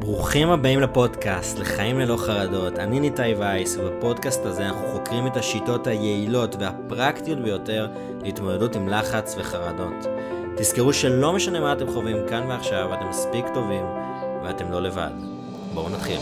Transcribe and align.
ברוכים 0.00 0.50
הבאים 0.50 0.80
לפודקאסט, 0.80 1.58
לחיים 1.58 1.98
ללא 1.98 2.16
חרדות. 2.16 2.78
אני 2.78 3.00
ניתאי 3.00 3.34
וייס, 3.34 3.76
ובפודקאסט 3.76 4.44
הזה 4.44 4.66
אנחנו 4.66 4.88
חוקרים 4.88 5.26
את 5.26 5.36
השיטות 5.36 5.86
היעילות 5.86 6.56
והפרקטיות 6.56 7.38
ביותר 7.38 7.88
להתמודדות 8.22 8.76
עם 8.76 8.88
לחץ 8.88 9.34
וחרדות. 9.38 10.06
תזכרו 10.56 10.92
שלא 10.92 11.32
משנה 11.32 11.60
מה 11.60 11.72
אתם 11.72 11.92
חווים 11.92 12.16
כאן 12.28 12.46
ועכשיו, 12.48 12.94
אתם 12.94 13.08
מספיק 13.08 13.44
טובים 13.54 13.84
ואתם 14.44 14.72
לא 14.72 14.82
לבד. 14.82 15.10
בואו 15.74 15.88
נתחיל. 15.88 16.20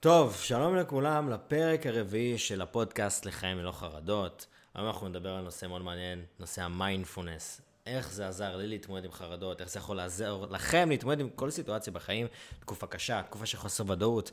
טוב, 0.00 0.34
שלום 0.34 0.76
לכולם 0.76 1.30
לפרק 1.30 1.86
הרביעי 1.86 2.38
של 2.38 2.62
הפודקאסט 2.62 3.26
לחיים 3.26 3.58
ללא 3.58 3.72
חרדות. 3.72 4.46
היום 4.76 4.86
אנחנו 4.86 5.08
נדבר 5.08 5.30
על 5.30 5.44
נושא 5.44 5.66
מאוד 5.66 5.82
מעניין, 5.82 6.24
נושא 6.38 6.62
המיינדפולנס. 6.62 7.60
איך 7.86 8.12
זה 8.12 8.28
עזר 8.28 8.56
לי 8.56 8.66
להתמודד 8.66 9.04
עם 9.04 9.12
חרדות, 9.12 9.60
איך 9.60 9.70
זה 9.70 9.78
יכול 9.78 9.96
לעזור 9.96 10.46
לכם 10.46 10.88
להתמודד 10.88 11.20
עם 11.20 11.30
כל 11.30 11.50
סיטואציה 11.50 11.92
בחיים, 11.92 12.26
תקופה 12.60 12.86
קשה, 12.86 13.22
תקופה 13.22 13.46
של 13.46 13.58
חוסר 13.58 13.90
ודאות. 13.90 14.30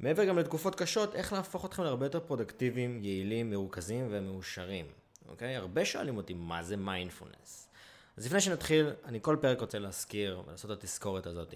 מעבר 0.00 0.24
גם 0.24 0.38
לתקופות 0.38 0.74
קשות, 0.74 1.14
איך 1.14 1.32
להפוך 1.32 1.64
אתכם 1.64 1.82
להרבה 1.82 2.06
יותר 2.06 2.20
פרודקטיביים, 2.20 3.04
יעילים, 3.04 3.50
מרוכזים 3.50 4.08
ומאושרים. 4.10 4.86
אוקיי? 5.28 5.56
הרבה 5.56 5.84
שואלים 5.84 6.16
אותי 6.16 6.34
מה 6.34 6.62
זה 6.62 6.76
מיינדפולנס. 6.76 7.68
אז 8.16 8.26
לפני 8.26 8.40
שנתחיל, 8.40 8.90
אני 9.04 9.18
כל 9.22 9.36
פרק 9.40 9.60
רוצה 9.60 9.78
להזכיר 9.78 10.42
ולעשות 10.46 10.70
את 10.70 10.78
התזכורת 10.78 11.26
הזאת. 11.26 11.54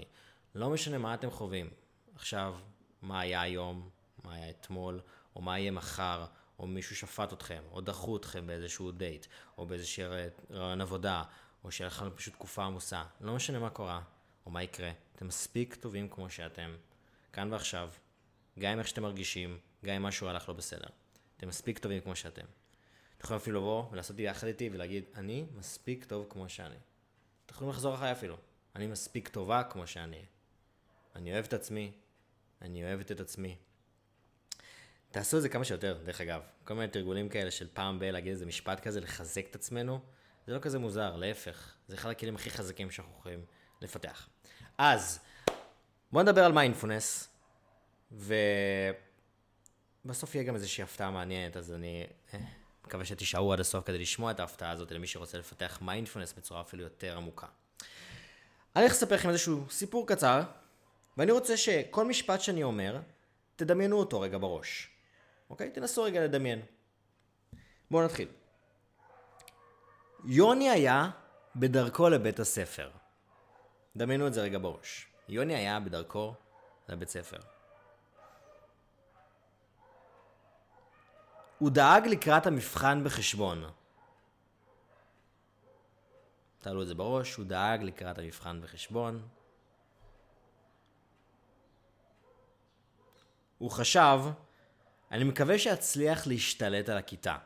לא 0.54 0.70
משנה 0.70 0.98
מה 0.98 1.14
אתם 1.14 1.30
חווים. 1.30 1.70
עכשיו, 2.14 2.54
מה 3.02 3.20
היה 3.20 3.40
היום, 3.40 3.88
מה 4.24 4.34
היה 4.34 4.50
אתמול, 4.50 5.00
או 5.36 5.42
מה 5.42 5.58
יהיה 5.58 5.70
מחר, 5.70 6.24
או 6.58 6.66
מישהו 6.66 6.96
שפט 6.96 7.32
אתכם, 7.32 7.62
או 7.70 7.80
דחו 7.80 8.16
אתכם 8.16 8.46
באיזשהו 8.46 8.92
דייט, 8.92 9.26
או 9.58 9.66
באיזשהו 9.66 10.12
רעיון 10.50 10.80
עבודה, 10.80 11.22
או 11.64 11.70
שהיה 11.70 11.88
לכם 11.88 12.10
פשוט 12.10 12.34
תקופה 12.34 12.64
עמוסה. 12.64 13.04
לא 13.20 13.34
משנה 13.34 13.58
מה 13.58 13.70
קורה, 13.70 14.02
או 14.46 14.50
מה 14.50 14.62
יקרה. 14.62 14.90
אתם 15.16 15.26
מספיק 15.26 15.74
טובים 15.74 16.08
כמו 16.08 16.30
שאתם, 16.30 16.76
כאן 17.32 17.52
ועכשיו, 17.52 17.90
גם 18.58 18.72
עם 18.72 18.78
איך 18.78 18.88
שאתם 18.88 19.02
מרגישים, 19.02 19.58
גם 19.84 19.94
אם 19.94 20.02
משהו 20.02 20.28
הלך 20.28 20.48
לא 20.48 20.54
בסדר. 20.54 20.88
אתם 21.36 21.48
מספיק 21.48 21.78
טובים 21.78 22.00
כמו 22.00 22.16
שאתם. 22.16 22.44
אתם 23.16 23.24
יכולים 23.24 23.40
אפילו 23.40 23.60
לבוא 23.60 23.84
ולעשות 23.90 24.18
יחד 24.18 24.46
איתי 24.46 24.70
ולהגיד, 24.72 25.04
אני 25.14 25.46
מספיק 25.56 26.04
טוב 26.04 26.26
כמו 26.30 26.48
שאני. 26.48 26.76
אתם 27.46 27.54
יכולים 27.54 27.70
לחזור 27.70 27.94
אחריי 27.94 28.12
אפילו. 28.12 28.36
אני 28.76 28.86
מספיק 28.86 29.28
טובה 29.28 29.62
כמו 29.62 29.86
שאני. 29.86 30.24
אני 31.16 31.32
אוהב 31.32 31.44
את 31.44 31.52
עצמי, 31.52 31.92
אני 32.62 32.84
אוהבת 32.84 33.12
את 33.12 33.20
עצמי. 33.20 33.56
תעשו 35.14 35.36
את 35.36 35.42
זה 35.42 35.48
כמה 35.48 35.64
שיותר, 35.64 35.98
דרך 36.04 36.20
אגב. 36.20 36.40
כל 36.64 36.74
מיני 36.74 36.88
תרגולים 36.88 37.28
כאלה 37.28 37.50
של 37.50 37.66
פעם 37.72 37.98
ב- 37.98 38.04
להגיד 38.04 38.32
איזה 38.32 38.46
משפט 38.46 38.80
כזה, 38.80 39.00
לחזק 39.00 39.46
את 39.50 39.54
עצמנו, 39.54 40.00
זה 40.46 40.54
לא 40.54 40.58
כזה 40.58 40.78
מוזר, 40.78 41.16
להפך. 41.16 41.74
זה 41.88 41.94
אחד 41.94 42.10
הכלים 42.10 42.34
הכי 42.34 42.50
חזקים 42.50 42.90
שאנחנו 42.90 43.14
יכולים 43.18 43.44
לפתח. 43.80 44.28
אז, 44.78 45.20
בואו 46.12 46.24
נדבר 46.24 46.44
על 46.44 46.52
מיינדפולנס, 46.52 47.28
ובסוף 48.12 48.34
יהיה 50.34 50.44
גם 50.44 50.54
איזושהי 50.54 50.84
הפתעה 50.84 51.10
מעניינת, 51.10 51.56
אז 51.56 51.72
אני 51.72 52.06
אה, 52.34 52.38
מקווה 52.86 53.04
שתישארו 53.04 53.52
עד 53.52 53.60
הסוף 53.60 53.84
כדי 53.84 53.98
לשמוע 53.98 54.30
את 54.30 54.40
ההפתעה 54.40 54.70
הזאת 54.70 54.92
למי 54.92 55.06
שרוצה 55.06 55.38
לפתח 55.38 55.78
מיינדפולנס 55.82 56.32
בצורה 56.32 56.60
אפילו 56.60 56.82
יותר 56.82 57.16
עמוקה. 57.16 57.46
אני 58.76 58.84
הולך 58.84 58.92
לספר 58.92 59.14
לכם 59.14 59.28
איזשהו 59.28 59.64
סיפור 59.70 60.06
קצר, 60.06 60.42
ואני 61.16 61.32
רוצה 61.32 61.56
שכל 61.56 62.04
משפט 62.04 62.40
שאני 62.40 62.62
אומר, 62.62 63.00
תדמיינו 63.56 63.96
אותו 63.96 64.20
רגע 64.20 64.38
בראש. 64.38 64.93
אוקיי? 65.50 65.70
תנסו 65.70 66.02
רגע 66.02 66.24
לדמיין. 66.24 66.62
בואו 67.90 68.04
נתחיל. 68.04 68.28
יוני 70.24 70.70
היה 70.70 71.10
בדרכו 71.56 72.08
לבית 72.08 72.38
הספר. 72.38 72.90
דמיינו 73.96 74.26
את 74.26 74.34
זה 74.34 74.42
רגע 74.42 74.58
בראש. 74.58 75.06
יוני 75.28 75.54
היה 75.54 75.80
בדרכו 75.80 76.34
לבית 76.88 77.08
ספר. 77.08 77.38
הוא 81.58 81.70
דאג 81.70 82.06
לקראת 82.06 82.46
המבחן 82.46 83.04
בחשבון. 83.04 83.64
תעלו 86.58 86.82
את 86.82 86.86
זה 86.86 86.94
בראש, 86.94 87.34
הוא 87.34 87.46
דאג 87.46 87.82
לקראת 87.82 88.18
המבחן 88.18 88.60
בחשבון. 88.60 89.28
הוא 93.58 93.70
חשב, 93.70 94.18
אני 95.10 95.24
מקווה 95.24 95.58
שאצליח 95.58 96.26
להשתלט 96.26 96.88
על 96.88 96.98
הכיתה. 96.98 97.36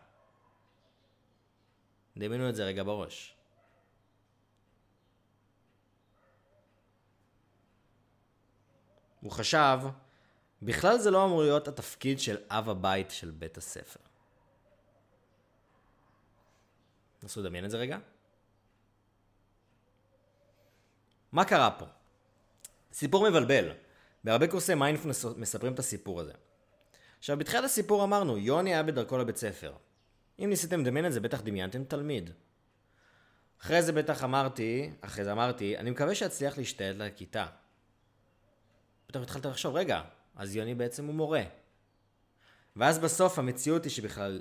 דמיינו 2.17 2.49
את 2.49 2.55
זה 2.55 2.65
רגע 2.65 2.83
בראש. 2.83 3.35
הוא 9.21 9.33
חשב, 9.33 9.79
בכלל 10.63 10.99
זה 10.99 11.11
לא 11.11 11.25
אמור 11.25 11.43
להיות 11.43 11.69
התפקיד 11.69 12.21
של 12.21 12.37
אב 12.51 12.69
הבית 12.69 13.11
של 13.11 13.31
בית 13.31 13.57
הספר. 13.57 14.01
נסו 17.23 17.43
לדמיין 17.43 17.65
את 17.65 17.71
זה 17.71 17.77
רגע. 17.77 17.99
מה 21.33 21.45
קרה 21.45 21.71
פה? 21.79 21.87
סיפור 22.93 23.31
מבלבל. 23.31 23.73
בהרבה 24.25 24.47
קורסי 24.47 24.75
מיינדפלנס 24.75 25.25
מספרים 25.25 25.75
את 25.75 25.79
הסיפור 25.79 26.21
הזה. 26.21 26.33
עכשיו, 27.19 27.39
בתחילת 27.39 27.65
הסיפור 27.65 28.05
אמרנו, 28.05 28.39
יוני 28.39 28.75
היה 28.75 28.83
בדרכו 28.83 29.19
לבית 29.19 29.37
ספר. 29.37 29.73
אם 30.39 30.47
ניסיתם 30.51 30.81
לדמיין 30.81 31.07
את 31.07 31.13
זה, 31.13 31.21
בטח 31.21 31.41
דמיינתם 31.41 31.85
תלמיד. 31.85 32.31
אחרי 33.63 33.83
זה 33.83 33.93
בטח 33.93 34.25
אמרתי, 34.25 34.91
אחרי 35.01 35.25
זה 35.25 35.33
אמרתי, 35.33 35.79
אני 35.79 35.91
מקווה 35.91 36.15
שאצליח 36.15 36.59
להשתלט 36.59 37.03
על 37.03 37.12
הכיתה. 37.12 37.47
פתאום 39.07 39.23
התחלת 39.23 39.47
לחשוב, 39.47 39.77
רגע, 39.77 40.03
אז 40.37 40.57
יוני 40.57 40.75
בעצם 40.75 41.07
הוא 41.07 41.15
מורה. 41.15 41.43
ואז 42.77 42.99
בסוף 42.99 43.39
המציאות 43.39 43.85
היא 43.85 43.91
שבכלל 43.91 44.41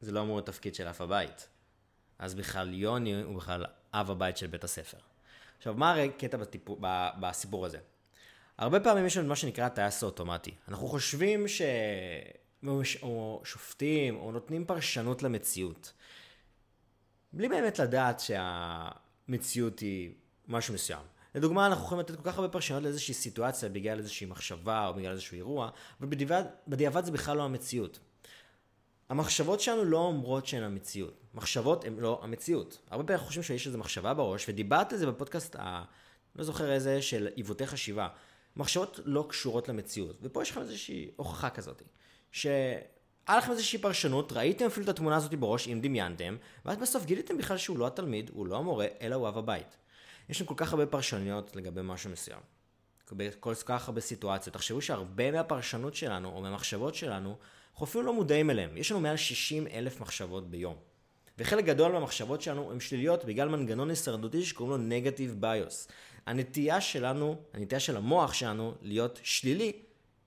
זה 0.00 0.12
לא 0.12 0.20
אמור 0.20 0.36
להיות 0.36 0.46
תפקיד 0.46 0.74
של 0.74 0.88
אף 0.88 1.00
הבית. 1.00 1.48
אז 2.18 2.34
בכלל 2.34 2.74
יוני 2.74 3.22
הוא 3.22 3.36
בכלל 3.36 3.66
אב 3.94 4.10
הבית 4.10 4.36
של 4.36 4.46
בית 4.46 4.64
הספר. 4.64 4.98
עכשיו, 5.58 5.74
מה 5.74 5.90
הרי 5.90 6.10
קטע 6.18 6.36
בסיפור 7.20 7.66
הזה? 7.66 7.78
הרבה 8.58 8.80
פעמים 8.80 9.06
יש 9.06 9.16
לנו 9.16 9.28
מה 9.28 9.36
שנקרא 9.36 9.68
טייס 9.68 10.04
אוטומטי. 10.04 10.54
אנחנו 10.68 10.86
חושבים 10.86 11.48
ש... 11.48 11.62
או 13.02 13.40
שופטים, 13.44 14.16
או 14.16 14.32
נותנים 14.32 14.64
פרשנות 14.64 15.22
למציאות. 15.22 15.92
בלי 17.32 17.48
באמת 17.48 17.78
לדעת 17.78 18.20
שהמציאות 18.20 19.80
היא 19.80 20.12
משהו 20.48 20.74
מסוים. 20.74 21.02
לדוגמה, 21.34 21.66
אנחנו 21.66 21.84
יכולים 21.84 22.00
לתת 22.00 22.16
כל 22.16 22.22
כך 22.22 22.36
הרבה 22.36 22.48
פרשנות 22.48 22.82
לאיזושהי 22.82 23.14
סיטואציה 23.14 23.68
בגלל 23.68 23.98
איזושהי 23.98 24.26
מחשבה 24.26 24.86
או 24.88 24.94
בגלל 24.94 25.12
איזשהו 25.12 25.34
אירוע, 25.34 25.70
ובדיעבד 26.00 27.04
זה 27.04 27.10
בכלל 27.10 27.36
לא 27.36 27.42
המציאות. 27.42 27.98
המחשבות 29.08 29.60
שלנו 29.60 29.84
לא 29.84 29.98
אומרות 29.98 30.46
שהן 30.46 30.62
המציאות. 30.62 31.20
מחשבות 31.34 31.84
הן 31.84 31.96
לא 31.98 32.20
המציאות. 32.22 32.78
הרבה 32.90 33.04
פעמים 33.04 33.24
חושבים 33.24 33.42
שיש 33.42 33.66
איזו 33.66 33.78
מחשבה 33.78 34.14
בראש, 34.14 34.48
ודיברת 34.48 34.92
על 34.92 34.98
זה 34.98 35.06
בפודקאסט, 35.06 35.56
ה... 35.56 35.84
לא 36.36 36.44
זוכר 36.44 36.72
איזה, 36.72 37.02
של 37.02 37.28
עיוותי 37.34 37.66
חשיבה. 37.66 38.08
מחשבות 38.56 39.00
לא 39.04 39.26
קשורות 39.28 39.68
למציאות. 39.68 40.18
ופה 40.22 40.42
יש 40.42 40.50
לכם 40.50 40.60
איזושהי 40.60 41.10
הוכחה 41.16 41.50
כזאת. 41.50 41.82
שהיה 42.32 42.78
לכם 43.38 43.50
איזושהי 43.50 43.78
פרשנות, 43.78 44.32
ראיתם 44.32 44.66
אפילו 44.66 44.84
את 44.84 44.88
התמונה 44.88 45.16
הזאת 45.16 45.34
בראש, 45.34 45.68
אם 45.68 45.80
דמיינתם, 45.82 46.36
ואז 46.64 46.76
בסוף 46.76 47.04
גיליתם 47.04 47.38
בכלל 47.38 47.58
שהוא 47.58 47.78
לא 47.78 47.86
התלמיד, 47.86 48.30
הוא 48.34 48.46
לא 48.46 48.58
המורה, 48.58 48.86
אלא 49.00 49.14
הוא 49.14 49.28
אב 49.28 49.38
הבית. 49.38 49.76
יש 50.28 50.40
לנו 50.40 50.48
כל 50.48 50.54
כך 50.56 50.72
הרבה 50.72 50.86
פרשנויות 50.86 51.56
לגבי 51.56 51.80
משהו 51.84 52.10
מסוים. 52.10 52.40
בכל 53.12 53.54
כך 53.54 53.88
הרבה 53.88 54.00
סיטואציות. 54.00 54.54
תחשבו 54.54 54.80
שהרבה 54.80 55.30
מהפרשנות 55.30 55.94
שלנו, 55.94 56.28
או 56.28 56.40
מהמחשבות 56.40 56.94
שלנו, 56.94 57.36
אנחנו 57.72 57.86
אפילו 57.86 58.04
לא 58.04 58.12
מודעים 58.12 58.50
אליהם. 58.50 58.76
יש 58.76 58.90
לנו 58.90 59.00
מעל 59.00 59.16
60 59.16 59.66
אלף 59.66 60.00
מחשבות 60.00 60.50
ביום. 60.50 60.76
וחלק 61.38 61.64
גדול 61.64 61.92
מהמחשבות 61.92 62.42
שלנו 62.42 62.72
הן 62.72 62.80
שליליות 62.80 63.24
בגלל 63.24 63.48
מנגנון 63.48 63.90
הישרדותי 63.90 64.44
שקוראים 64.44 64.80
לו 64.80 64.88
נגטיב 64.88 65.36
ביוס. 65.40 65.88
הנטייה 66.26 66.80
שלנו, 66.80 67.36
הנטייה 67.54 67.80
של 67.80 67.96
המוח 67.96 68.32
שלנו 68.32 68.74
להיות 68.82 69.20
שלילי 69.22 69.72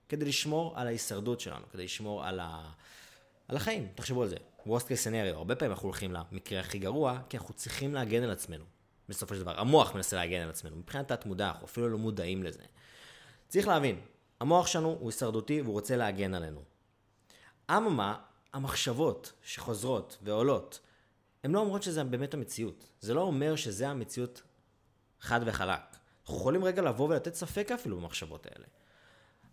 כדי 0.08 0.24
לשמור 0.24 0.72
על 0.76 0.86
ההישרדות 0.86 1.40
שלנו, 1.40 1.64
כדי 1.72 1.84
לשמור 1.84 2.24
על, 2.24 2.40
ה... 2.40 2.70
על 3.48 3.56
החיים. 3.56 3.88
תחשבו 3.94 4.22
על 4.22 4.28
זה. 4.28 4.36
worst 4.66 4.68
case 4.88 5.06
scenario, 5.06 5.36
הרבה 5.36 5.54
פעמים 5.54 5.72
אנחנו 5.72 5.88
הולכים 5.88 6.12
למקרה 6.12 6.60
הכי 6.60 6.78
גרוע, 6.78 7.18
כי 7.28 7.36
אנחנו 7.36 7.54
צריכים 7.54 7.94
להגן 7.94 8.22
על 8.22 8.30
עצמנו. 8.30 8.64
בסופו 9.08 9.34
של 9.34 9.40
דבר, 9.40 9.60
המוח 9.60 9.94
מנסה 9.94 10.16
להגן 10.16 10.40
על 10.40 10.50
עצמנו. 10.50 10.76
מבחינת 10.76 11.12
תת-מודע, 11.12 11.48
אנחנו 11.48 11.66
אפילו 11.66 11.88
לא 11.88 11.98
מודעים 11.98 12.42
לזה. 12.42 12.62
צריך 13.48 13.68
להבין, 13.68 14.00
המוח 14.40 14.66
שלנו 14.66 14.96
הוא 15.00 15.10
הישרדותי 15.10 15.60
והוא 15.60 15.72
רוצה 15.72 15.96
להגן 15.96 16.34
עלינו. 16.34 16.62
אממה, 17.70 18.14
המחשבות 18.52 19.32
שחוזרות 19.42 20.18
ועולות, 20.22 20.80
הן 21.46 21.52
לא 21.52 21.60
אומרות 21.60 21.82
שזה 21.82 22.04
באמת 22.04 22.34
המציאות. 22.34 22.88
זה 23.00 23.14
לא 23.14 23.20
אומר 23.20 23.56
שזה 23.56 23.88
המציאות 23.88 24.42
חד 25.20 25.40
וחלק. 25.46 25.80
אנחנו 26.22 26.36
יכולים 26.36 26.64
רגע 26.64 26.82
לבוא 26.82 27.08
ולתת 27.08 27.34
ספק 27.34 27.70
אפילו 27.74 27.96
במחשבות 28.00 28.46
האלה. 28.46 28.66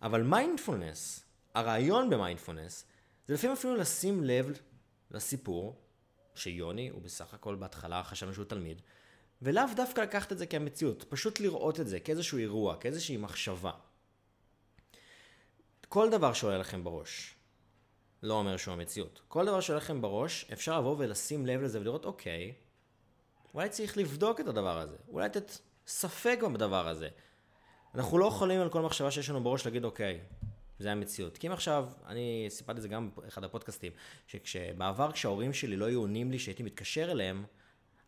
אבל 0.02 0.22
מיינדפולנס, 0.22 1.24
הרעיון 1.54 2.10
במיינדפולנס, 2.10 2.84
זה 3.26 3.34
לפעמים 3.34 3.56
אפילו 3.56 3.76
לשים 3.76 4.24
לב 4.24 4.58
לסיפור 5.10 5.76
שיוני 6.34 6.88
הוא 6.88 7.02
בסך 7.02 7.34
הכל 7.34 7.54
בהתחלה 7.54 8.02
חשבנו 8.02 8.34
שהוא 8.34 8.44
תלמיד, 8.44 8.82
ולאו 9.42 9.64
דווקא 9.76 10.00
לקחת 10.00 10.32
את 10.32 10.38
זה 10.38 10.46
כמציאות, 10.46 11.04
פשוט 11.08 11.40
לראות 11.40 11.80
את 11.80 11.88
זה 11.88 12.00
כאיזשהו 12.00 12.38
אירוע, 12.38 12.76
כאיזושהי 12.76 13.16
מחשבה. 13.16 13.72
כל 15.88 16.10
דבר 16.10 16.32
שעולה 16.32 16.58
לכם 16.58 16.84
בראש, 16.84 17.33
לא 18.24 18.34
אומר 18.34 18.56
שהוא 18.56 18.74
המציאות. 18.74 19.20
כל 19.28 19.46
דבר 19.46 19.60
שעולה 19.60 19.80
לכם 19.80 20.00
בראש, 20.00 20.46
אפשר 20.52 20.78
לבוא 20.78 20.96
ולשים 20.98 21.46
לב 21.46 21.62
לזה 21.62 21.80
ולראות, 21.80 22.04
אוקיי, 22.04 22.54
אולי 23.54 23.68
צריך 23.68 23.98
לבדוק 23.98 24.40
את 24.40 24.46
הדבר 24.46 24.78
הזה, 24.78 24.96
אולי 25.08 25.26
לתת 25.26 25.58
ספק 25.86 26.38
בדבר 26.52 26.88
הזה. 26.88 27.08
אנחנו 27.94 28.18
לא 28.18 28.26
יכולים 28.26 28.60
על 28.60 28.68
כל 28.68 28.82
מחשבה 28.82 29.10
שיש 29.10 29.30
לנו 29.30 29.42
בראש 29.42 29.66
להגיד, 29.66 29.84
אוקיי, 29.84 30.20
זה 30.78 30.92
המציאות. 30.92 31.38
כי 31.38 31.46
אם 31.46 31.52
עכשיו, 31.52 31.88
אני 32.06 32.46
סיפרתי 32.48 32.76
את 32.76 32.82
זה 32.82 32.88
גם 32.88 33.10
באחד 33.16 33.44
הפודקאסטים, 33.44 33.92
שבעבר 34.44 35.12
כשההורים 35.12 35.52
שלי 35.52 35.76
לא 35.76 35.84
היו 35.84 36.00
עונים 36.00 36.30
לי 36.30 36.38
שהייתי 36.38 36.62
מתקשר 36.62 37.10
אליהם, 37.10 37.44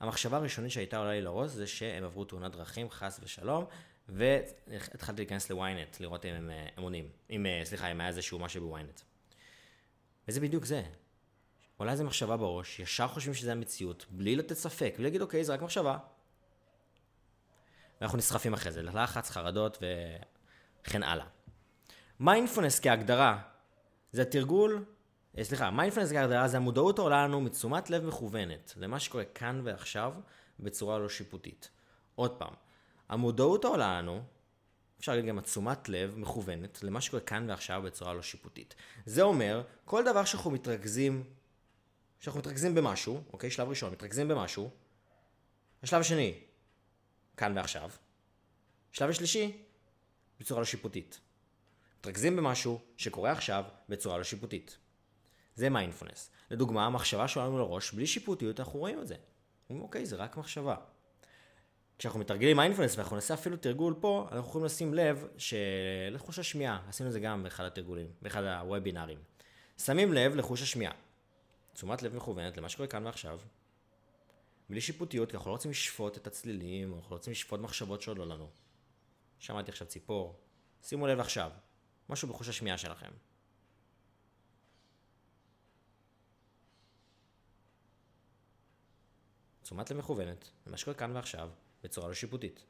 המחשבה 0.00 0.36
הראשונית 0.36 0.70
שהייתה 0.70 0.98
עולה 0.98 1.10
לי 1.10 1.20
לראש 1.20 1.50
זה 1.50 1.66
שהם 1.66 2.04
עברו 2.04 2.24
תאונת 2.24 2.52
דרכים, 2.52 2.90
חס 2.90 3.20
ושלום, 3.22 3.64
והתחלתי 4.08 5.22
להיכנס 5.22 5.50
לוויינט, 5.50 6.00
לראות 6.00 6.24
אם 6.24 6.34
הם, 6.34 6.50
הם 6.76 6.82
עונים. 6.82 7.08
אם, 7.30 7.46
סליחה, 7.64 7.92
אם 7.92 8.00
היה 8.00 8.08
איזשהו 8.08 8.38
משהו 8.38 8.62
בוויינט. 8.62 9.00
וזה 10.28 10.40
בדיוק 10.40 10.64
זה. 10.64 10.82
עולה 11.76 11.92
איזה 11.92 12.04
מחשבה 12.04 12.36
בראש, 12.36 12.80
ישר 12.80 13.08
חושבים 13.08 13.34
שזה 13.34 13.52
המציאות, 13.52 14.06
בלי 14.10 14.36
לתת 14.36 14.54
ספק, 14.54 14.94
בלי 14.96 15.04
להגיד, 15.04 15.22
אוקיי, 15.22 15.44
זה 15.44 15.52
רק 15.54 15.62
מחשבה. 15.62 15.98
ואנחנו 18.00 18.18
נסחפים 18.18 18.54
אחרי 18.54 18.72
זה, 18.72 18.82
לחץ, 18.82 19.30
חרדות 19.30 19.78
וכן 20.82 21.02
הלאה. 21.02 21.26
מיינדפולנס 22.20 22.80
כהגדרה, 22.80 23.38
זה 24.12 24.24
תרגול, 24.24 24.84
אה, 25.38 25.44
סליחה, 25.44 25.70
מיינדפולנס 25.70 26.12
כהגדרה 26.12 26.48
זה 26.48 26.56
המודעות 26.56 26.98
העולה 26.98 27.24
לנו 27.24 27.40
מתשומת 27.40 27.90
לב 27.90 28.04
מכוונת 28.04 28.74
למה 28.76 29.00
שקורה 29.00 29.24
כאן 29.24 29.60
ועכשיו 29.64 30.14
בצורה 30.60 30.98
לא 30.98 31.08
שיפוטית. 31.08 31.70
עוד 32.14 32.30
פעם, 32.38 32.54
המודעות 33.08 33.64
העולה 33.64 33.98
לנו, 33.98 34.22
אפשר 35.00 35.12
להגיד 35.12 35.28
גם 35.28 35.38
התשומת 35.38 35.88
לב 35.88 36.16
מכוונת 36.16 36.82
למה 36.82 37.00
שקורה 37.00 37.22
כאן 37.22 37.50
ועכשיו 37.50 37.82
בצורה 37.82 38.14
לא 38.14 38.22
שיפוטית. 38.22 38.74
זה 39.06 39.22
אומר, 39.22 39.62
כל 39.84 40.04
דבר 40.04 40.24
שאנחנו 40.24 40.50
מתרכזים, 40.50 41.24
שאנחנו 42.20 42.40
מתרכזים 42.40 42.74
במשהו, 42.74 43.22
אוקיי, 43.32 43.50
שלב 43.50 43.68
ראשון, 43.68 43.92
מתרכזים 43.92 44.28
במשהו, 44.28 44.70
השלב 45.82 46.00
השני, 46.00 46.34
כאן 47.36 47.56
ועכשיו, 47.56 47.90
שלב 48.92 49.10
השלישי, 49.10 49.62
בצורה 50.40 50.60
לא 50.60 50.66
שיפוטית. 50.66 51.20
מתרכזים 52.00 52.36
במשהו 52.36 52.80
שקורה 52.96 53.32
עכשיו 53.32 53.64
בצורה 53.88 54.18
לא 54.18 54.24
שיפוטית. 54.24 54.78
זה 55.54 55.70
מיינדפולנס. 55.70 56.30
לדוגמה, 56.50 56.86
מחשבה 56.86 57.28
עולה 57.28 57.45
לנו 57.45 57.58
לראש, 57.58 57.92
בלי 57.92 58.06
שיפוטיות 58.06 58.60
אנחנו 58.60 58.78
רואים 58.78 59.00
את 59.00 59.06
זה. 59.06 59.16
אומרים, 59.70 59.84
אוקיי, 59.84 60.06
זה 60.06 60.16
רק 60.16 60.36
מחשבה. 60.36 60.76
כשאנחנו 61.98 62.20
מתרגלים 62.20 62.56
מיינדפולנס 62.56 62.96
ואנחנו 62.96 63.16
נעשה 63.16 63.34
אפילו 63.34 63.56
תרגול 63.56 63.94
פה, 64.00 64.28
אנחנו 64.32 64.48
יכולים 64.48 64.64
לשים 64.64 64.94
לב 64.94 65.26
שלחוש 65.38 66.38
השמיעה, 66.38 66.82
עשינו 66.88 67.08
את 67.08 67.12
זה 67.12 67.20
גם 67.20 67.42
באחד 67.42 67.64
התרגולים, 67.64 68.06
באחד 68.22 68.42
הוובינארים. 68.42 69.18
שמים 69.78 70.12
לב 70.12 70.34
לחוש 70.34 70.62
השמיעה. 70.62 70.92
תשומת 71.74 72.02
לב 72.02 72.16
מכוונת 72.16 72.56
למה 72.56 72.68
שקורה 72.68 72.86
כאן 72.86 73.06
ועכשיו. 73.06 73.40
בלי 74.70 74.80
שיפוטיות, 74.80 75.30
כי 75.30 75.36
אנחנו 75.36 75.50
לא 75.50 75.54
רוצים 75.54 75.70
לשפוט 75.70 76.16
את 76.16 76.26
הצלילים, 76.26 76.94
אנחנו 76.94 77.10
לא 77.10 77.16
רוצים 77.16 77.30
לשפוט 77.30 77.60
מחשבות 77.60 78.02
שעוד 78.02 78.18
לא 78.18 78.26
לנו. 78.26 78.50
שמעתי 79.38 79.70
עכשיו 79.70 79.86
ציפור. 79.86 80.40
שימו 80.82 81.06
לב 81.06 81.20
עכשיו, 81.20 81.50
משהו 82.08 82.28
בחוש 82.28 82.48
השמיעה 82.48 82.78
שלכם. 82.78 83.10
תשומת 89.62 89.90
לב 89.90 89.96
מכוונת 89.96 90.50
למה 90.66 90.76
שקורה 90.76 90.96
כאן 90.96 91.16
ועכשיו 91.16 91.50
בצורה 91.86 92.08
לא 92.08 92.14
שיפוטית. 92.14 92.64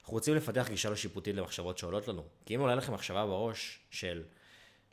אנחנו 0.00 0.12
רוצים 0.12 0.34
לפתח 0.34 0.68
גישה 0.68 0.90
לא 0.90 0.96
שיפוטית 0.96 1.36
למחשבות 1.36 1.78
שעולות 1.78 2.08
לנו. 2.08 2.24
כי 2.46 2.54
אם 2.54 2.60
עולה 2.60 2.74
לכם 2.74 2.94
מחשבה 2.94 3.26
בראש 3.26 3.80
של, 3.90 4.24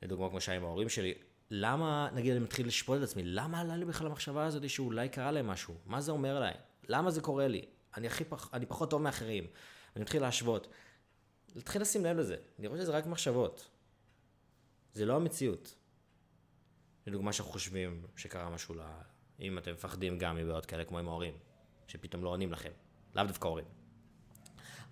לדוגמה 0.01 0.29
כמו 0.29 0.41
שהיה 0.41 0.57
עם 0.57 0.63
ההורים 0.63 0.89
שלי, 0.89 1.13
למה, 1.51 2.09
נגיד 2.13 2.31
אני 2.31 2.39
מתחיל 2.39 2.67
לשפוט 2.67 2.97
את 2.97 3.03
עצמי, 3.03 3.23
למה 3.23 3.59
עלה 3.59 3.75
לי 3.75 3.85
בכלל 3.85 4.07
המחשבה 4.07 4.45
הזאת 4.45 4.69
שאולי 4.69 5.09
קרה 5.09 5.31
להם 5.31 5.47
משהו? 5.47 5.73
מה 5.85 6.01
זה 6.01 6.11
אומר 6.11 6.37
עליי? 6.37 6.53
למה 6.87 7.11
זה 7.11 7.21
קורה 7.21 7.47
לי? 7.47 7.65
אני, 7.97 8.07
הכי 8.07 8.23
פח, 8.23 8.53
אני 8.53 8.65
פחות 8.65 8.89
טוב 8.89 9.01
מאחרים. 9.01 9.47
אני 9.95 10.01
מתחיל 10.01 10.21
להשוות. 10.21 10.67
להתחיל 11.55 11.81
לשים 11.81 12.05
לב 12.05 12.17
לזה, 12.17 12.35
לראות 12.59 12.79
שזה 12.79 12.91
רק 12.91 13.05
מחשבות. 13.05 13.69
זה 14.93 15.05
לא 15.05 15.15
המציאות. 15.15 15.75
לדוגמה 17.07 17.33
שאנחנו 17.33 17.51
חושבים 17.53 18.07
שקרה 18.15 18.49
משהו 18.49 18.75
ל... 18.75 18.81
אם 19.39 19.57
אתם 19.57 19.73
מפחדים 19.73 20.17
גם 20.17 20.35
מבעיות 20.35 20.65
כאלה 20.65 20.85
כמו 20.85 20.99
עם 20.99 21.07
ההורים, 21.07 21.37
שפתאום 21.87 22.23
לא 22.23 22.29
עונים 22.29 22.51
לכם, 22.51 22.71
לאו 23.15 23.23
דווקא 23.23 23.47
הורים. 23.47 23.65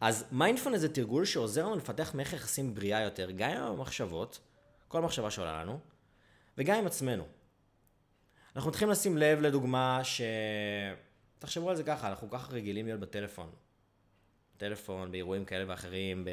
אז 0.02 0.26
מיינדפולנס 0.32 0.82
זה 0.82 0.94
תרגול 0.94 1.26
שעוזר 1.26 1.66
לנו 1.66 1.76
לפתח 1.76 2.12
מערכת 2.16 2.34
יחסים 2.34 2.76
בריאה 2.76 3.02
יותר, 3.02 3.32
גם 3.32 3.50
עם 3.50 3.64
המחשבות, 3.64 4.40
כל 4.88 5.02
מחשבה 5.02 5.32
שעולה 5.32 5.64
לנו, 5.64 5.80
וגם 6.58 6.80
עם 6.80 6.88
עצמנו. 6.88 7.28
אנחנו 8.56 8.70
מתחילים 8.70 8.92
לשים 8.92 9.18
לב 9.18 9.40
לדוגמה 9.42 10.00
ש... 10.04 10.22
תחשבו 11.40 11.70
על 11.70 11.76
זה 11.76 11.84
ככה, 11.84 12.10
אנחנו 12.10 12.30
כל 12.30 12.38
רגילים 12.50 12.86
להיות 12.86 13.00
בטלפון. 13.00 13.52
טלפון, 14.58 15.12
באירועים 15.12 15.46
כאלה 15.46 15.66
ואחרים, 15.68 16.26
ב... 16.26 16.30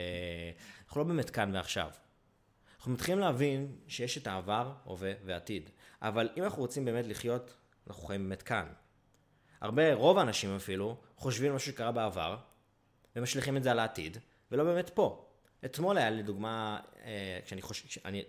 אנחנו 0.87 1.01
לא 1.01 1.07
באמת 1.07 1.31
כאן 1.31 1.55
ועכשיו. 1.55 1.91
אנחנו 2.77 2.93
מתחילים 2.93 3.21
להבין 3.21 3.77
שיש 3.89 4.19
את 4.19 4.27
העבר, 4.27 4.73
הווה 4.85 5.13
ועתיד. 5.25 5.71
אבל 6.03 6.29
אם 6.37 6.43
אנחנו 6.43 6.63
רוצים 6.63 6.85
באמת 6.85 7.07
לחיות, 7.07 7.55
אנחנו 7.87 8.03
חיים 8.03 8.29
באמת 8.29 8.43
כאן. 8.43 8.67
הרבה, 9.63 9.95
רוב 9.95 10.19
האנשים 10.19 10.57
אפילו, 10.57 10.97
חושבים 11.17 11.51
על 11.51 11.57
משהו 11.57 11.73
שקרה 11.73 11.93
בעבר, 11.93 12.37
ומשליכים 13.17 13.57
את 13.57 13.63
זה 13.63 13.71
על 13.71 13.79
העתיד, 13.79 14.19
ולא 14.51 14.65
באמת 14.65 14.91
פה. 14.91 15.27
אתמול 15.65 15.99
היה 15.99 16.11
לי 16.11 16.23
דוגמה, 16.23 16.81
אה, 17.05 17.39
כשאני 17.45 17.63
חושב, 17.63 18.01
אני, 18.05 18.25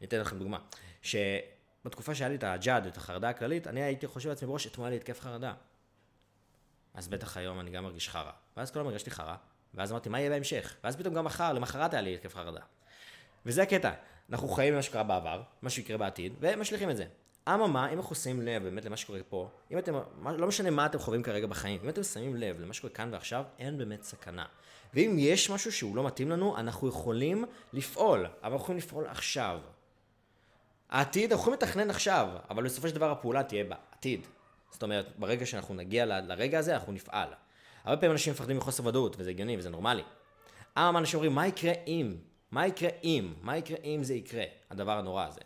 אני 0.00 0.06
אתן 0.06 0.20
לכם 0.20 0.38
דוגמה, 0.38 0.58
שבתקופה 1.02 2.14
שהיה 2.14 2.28
לי 2.28 2.34
את 2.34 2.44
הג'אד, 2.44 2.86
את 2.86 2.96
החרדה 2.96 3.28
הכללית, 3.28 3.66
אני 3.66 3.82
הייתי 3.82 4.06
חושב 4.06 4.28
לעצמי 4.28 4.48
בראש, 4.48 4.66
אתמול 4.66 4.86
היה 4.86 4.90
לי 4.90 4.96
התקף 4.96 5.20
חרדה. 5.20 5.54
אז 6.94 7.08
בטח 7.08 7.36
היום 7.36 7.60
אני 7.60 7.70
גם 7.70 7.84
מרגיש 7.84 8.08
חרא. 8.08 8.32
ואז 8.56 8.70
כל 8.70 8.78
הזמן 8.78 8.90
הרגשתי 8.90 9.10
חרא, 9.10 9.36
ואז 9.74 9.92
אמרתי, 9.92 10.08
מה 10.08 10.20
יהיה 10.20 10.30
בהמשך? 10.30 10.76
ואז 10.84 10.96
פתאום 10.96 11.14
גם 11.14 11.24
מחר, 11.24 11.52
למחרת 11.52 11.92
היה 11.92 12.02
לי 12.02 12.14
התקף 12.14 12.34
חרדה. 12.34 12.60
וזה 13.46 13.62
הקטע, 13.62 13.92
אנחנו 14.30 14.48
חיים 14.48 14.72
במה 14.72 14.82
שקרה 14.82 15.02
בעבר, 15.02 15.42
מה 15.62 15.70
שיקרה 15.70 15.96
בעתיד, 15.98 16.32
ומשליכים 16.40 16.90
את 16.90 16.96
זה. 16.96 17.06
אממה, 17.48 17.92
אם 17.92 17.98
אנחנו 17.98 18.14
שמים 18.14 18.42
לב 18.42 18.62
באמת 18.62 18.84
למה 18.84 18.96
שקורה 18.96 19.20
פה, 19.28 19.48
אם 19.70 19.78
אתם, 19.78 19.94
לא 20.24 20.46
משנה 20.46 20.70
מה 20.70 20.86
אתם 20.86 20.98
חווים 20.98 21.22
כרגע 21.22 21.46
בחיים, 21.46 21.80
אם 21.84 21.88
אתם 21.88 22.02
שמים 22.02 22.36
לב 22.36 22.60
למה 22.60 22.74
שקורה 22.74 22.92
כאן 22.92 23.08
ועכשיו, 23.12 23.44
אין 23.58 23.78
באמת 23.78 24.02
סכנה. 24.02 24.44
ואם 24.94 25.16
יש 25.18 25.50
משהו 25.50 25.72
שהוא 25.72 25.96
לא 25.96 26.06
מתאים 26.06 26.30
לנו, 26.30 26.56
אנחנו 26.56 26.88
יכולים 26.88 27.44
לפעול, 27.72 28.26
אבל 28.42 28.52
אנחנו 28.52 28.56
יכולים 28.56 28.78
לפעול 28.78 29.06
עכשיו. 29.06 29.60
העתיד, 30.88 31.32
אנחנו 31.32 31.42
יכולים 31.42 31.58
לתכנן 31.62 31.90
עכשיו, 31.90 32.28
אבל 32.50 32.64
בסופו 32.64 32.88
של 32.88 32.94
דבר 32.94 33.10
הפעולה 33.10 33.42
תהיה 33.42 33.64
בעתיד. 33.64 34.26
זאת 34.70 34.82
אומרת, 34.82 35.06
ברגע 35.18 35.46
שאנחנו 35.46 35.74
נגיע 35.74 36.06
לרגע 36.06 36.58
הזה, 36.58 36.74
אנחנו 36.74 36.92
נפעל. 36.92 37.28
הרבה 37.84 37.96
פעמים 37.96 38.12
אנשים 38.12 38.32
מפחדים 38.32 38.56
מחוסר 38.56 38.86
ודאות, 38.86 39.16
וזה 39.18 39.30
הגיוני 39.30 39.56
וזה 39.56 39.70
נורמלי. 39.70 40.02
אממה 40.78 40.98
אנשים 40.98 41.16
אומרים, 41.16 41.34
מה 41.34 41.46
יקרה 41.46 41.72
אם? 41.86 42.16
מה 42.50 42.66
יקרה 42.66 42.90
אם? 43.04 43.34
מה 43.42 43.56
יקרה 43.56 43.76
אם 43.84 44.04
זה 44.04 44.14
יקרה? 44.14 44.44
הדבר 44.70 44.98
הנורא 44.98 45.26
הזה. 45.26 45.40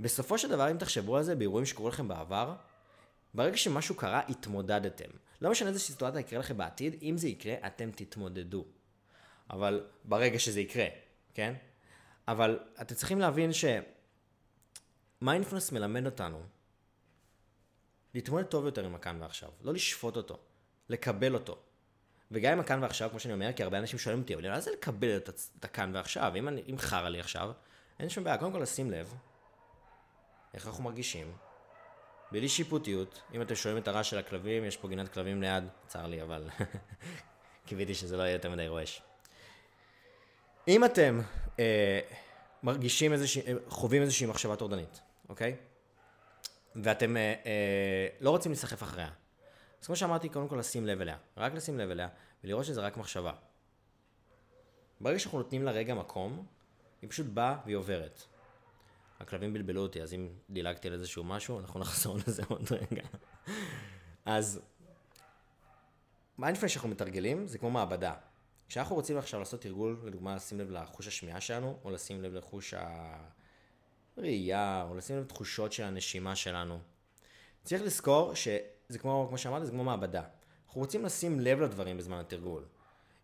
בסופו 0.00 0.38
של 0.38 0.48
דבר, 0.48 0.70
אם 0.70 0.78
תחשבו 0.78 1.16
על 1.16 1.22
זה, 1.22 1.34
באירועים 1.34 1.66
שקורים 1.66 1.92
לכם 1.92 2.08
בעבר, 2.08 2.54
ברגע 3.34 3.56
שמשהו 3.56 3.94
קרה, 3.94 4.20
התמודדתם. 4.28 5.10
לא 5.40 5.50
משנה 5.50 5.68
איזה 5.68 5.80
סיטואציה 5.80 6.20
יקרה 6.20 6.38
לכם 6.38 6.56
בעתיד, 6.56 6.96
אם 7.02 7.18
זה 7.18 7.28
יקרה, 7.28 7.54
אתם 7.66 7.90
תתמודדו. 7.90 8.64
אבל 9.50 9.86
ברגע 10.04 10.38
שזה 10.38 10.60
יקרה, 10.60 10.86
כן? 11.34 11.54
אבל 12.28 12.58
אתם 12.80 12.94
צריכים 12.94 13.20
להבין 13.20 13.50
שמיינדפלנס 15.22 15.72
מלמד 15.72 16.06
אותנו 16.06 16.42
להתמודד 18.14 18.46
טוב 18.46 18.64
יותר 18.64 18.84
עם 18.84 18.94
הכאן 18.94 19.22
ועכשיו, 19.22 19.50
לא 19.62 19.72
לשפוט 19.72 20.16
אותו, 20.16 20.38
לקבל 20.88 21.34
אותו. 21.34 21.58
וגם 22.30 22.52
עם 22.52 22.60
הכאן 22.60 22.82
ועכשיו, 22.82 23.10
כמו 23.10 23.20
שאני 23.20 23.34
אומר, 23.34 23.52
כי 23.52 23.62
הרבה 23.62 23.78
אנשים 23.78 23.98
שואלים 23.98 24.22
אותי, 24.22 24.34
אבל 24.34 24.50
מה 24.50 24.60
זה 24.60 24.70
לקבל 24.70 25.16
את 25.16 25.64
הכאן 25.64 25.90
ועכשיו? 25.94 26.32
אם, 26.38 26.48
אם 26.48 26.78
חרא 26.78 27.08
לי 27.08 27.20
עכשיו, 27.20 27.52
אין 27.98 28.08
שום 28.08 28.24
בעיה. 28.24 28.38
קודם 28.38 28.52
כל 28.52 28.58
לשים 28.58 28.90
לב 28.90 29.14
איך 30.56 30.66
אנחנו 30.66 30.84
מרגישים, 30.84 31.32
בלי 32.32 32.48
שיפוטיות. 32.48 33.22
אם 33.34 33.42
אתם 33.42 33.54
שומעים 33.54 33.82
את 33.82 33.88
הרעש 33.88 34.10
של 34.10 34.18
הכלבים, 34.18 34.64
יש 34.64 34.76
פה 34.76 34.88
גינת 34.88 35.08
כלבים 35.08 35.42
ליד, 35.42 35.64
צר 35.86 36.06
לי, 36.06 36.22
אבל 36.22 36.48
קיוויתי 37.66 37.94
שזה 37.94 38.16
לא 38.16 38.22
יהיה 38.22 38.32
יותר 38.32 38.50
מדי 38.50 38.68
רועש. 38.68 39.02
אם 40.68 40.84
אתם 40.84 41.20
אה, 41.58 42.00
מרגישים 42.62 43.12
איזושהי, 43.12 43.42
אה, 43.46 43.52
חווים 43.68 44.02
איזושהי 44.02 44.26
מחשבה 44.26 44.56
טורדנית, 44.56 45.00
אוקיי? 45.28 45.56
ואתם 46.76 47.16
אה, 47.16 47.34
אה, 47.46 48.08
לא 48.20 48.30
רוצים 48.30 48.52
להיסחף 48.52 48.82
אחריה. 48.82 49.10
אז 49.80 49.86
כמו 49.86 49.96
שאמרתי, 49.96 50.28
קודם 50.28 50.48
כל 50.48 50.56
לשים 50.56 50.86
לב 50.86 51.00
אליה. 51.00 51.16
רק 51.36 51.54
לשים 51.54 51.78
לב 51.78 51.90
אליה, 51.90 52.08
ולראות 52.44 52.64
שזה 52.64 52.80
רק 52.80 52.96
מחשבה. 52.96 53.32
ברגע 55.00 55.18
שאנחנו 55.18 55.38
נותנים 55.38 55.62
לה 55.62 55.70
רגע 55.70 55.94
מקום, 55.94 56.46
היא 57.02 57.10
פשוט 57.10 57.26
באה 57.26 57.56
והיא 57.64 57.76
עוברת. 57.76 58.22
הכלבים 59.20 59.52
בלבלו 59.52 59.82
אותי, 59.82 60.02
אז 60.02 60.14
אם 60.14 60.28
דילגתי 60.50 60.88
על 60.88 60.94
איזשהו 60.94 61.24
משהו, 61.24 61.60
אנחנו 61.60 61.80
נחזור 61.80 62.16
לזה 62.26 62.42
עוד 62.48 62.68
רגע. 62.70 63.02
אז 64.24 64.60
מיינדפלנס 66.38 66.70
שאנחנו 66.70 66.88
מתרגלים 66.88 67.46
זה 67.46 67.58
כמו 67.58 67.70
מעבדה. 67.70 68.14
כשאנחנו 68.68 68.96
רוצים 68.96 69.18
עכשיו 69.18 69.40
לעשות 69.40 69.60
תרגול, 69.60 70.00
לדוגמה 70.04 70.36
לשים 70.36 70.60
לב 70.60 70.70
לחוש 70.70 71.06
השמיעה 71.06 71.40
שלנו, 71.40 71.78
או 71.84 71.90
לשים 71.90 72.22
לב 72.22 72.34
לחוש 72.34 72.74
הראייה, 74.16 74.86
או 74.88 74.94
לשים 74.94 75.16
לב 75.16 75.22
לתחושות 75.22 75.72
של 75.72 75.82
הנשימה 75.82 76.36
שלנו. 76.36 76.78
צריך 77.64 77.82
לזכור 77.82 78.34
שזה 78.34 78.98
כמו, 78.98 79.26
כמו 79.28 79.38
שאמרתי, 79.38 79.66
זה 79.66 79.70
כמו 79.70 79.84
מעבדה. 79.84 80.22
אנחנו 80.66 80.80
רוצים 80.80 81.04
לשים 81.04 81.40
לב 81.40 81.60
לדברים 81.60 81.96
בזמן 81.96 82.18
התרגול. 82.18 82.64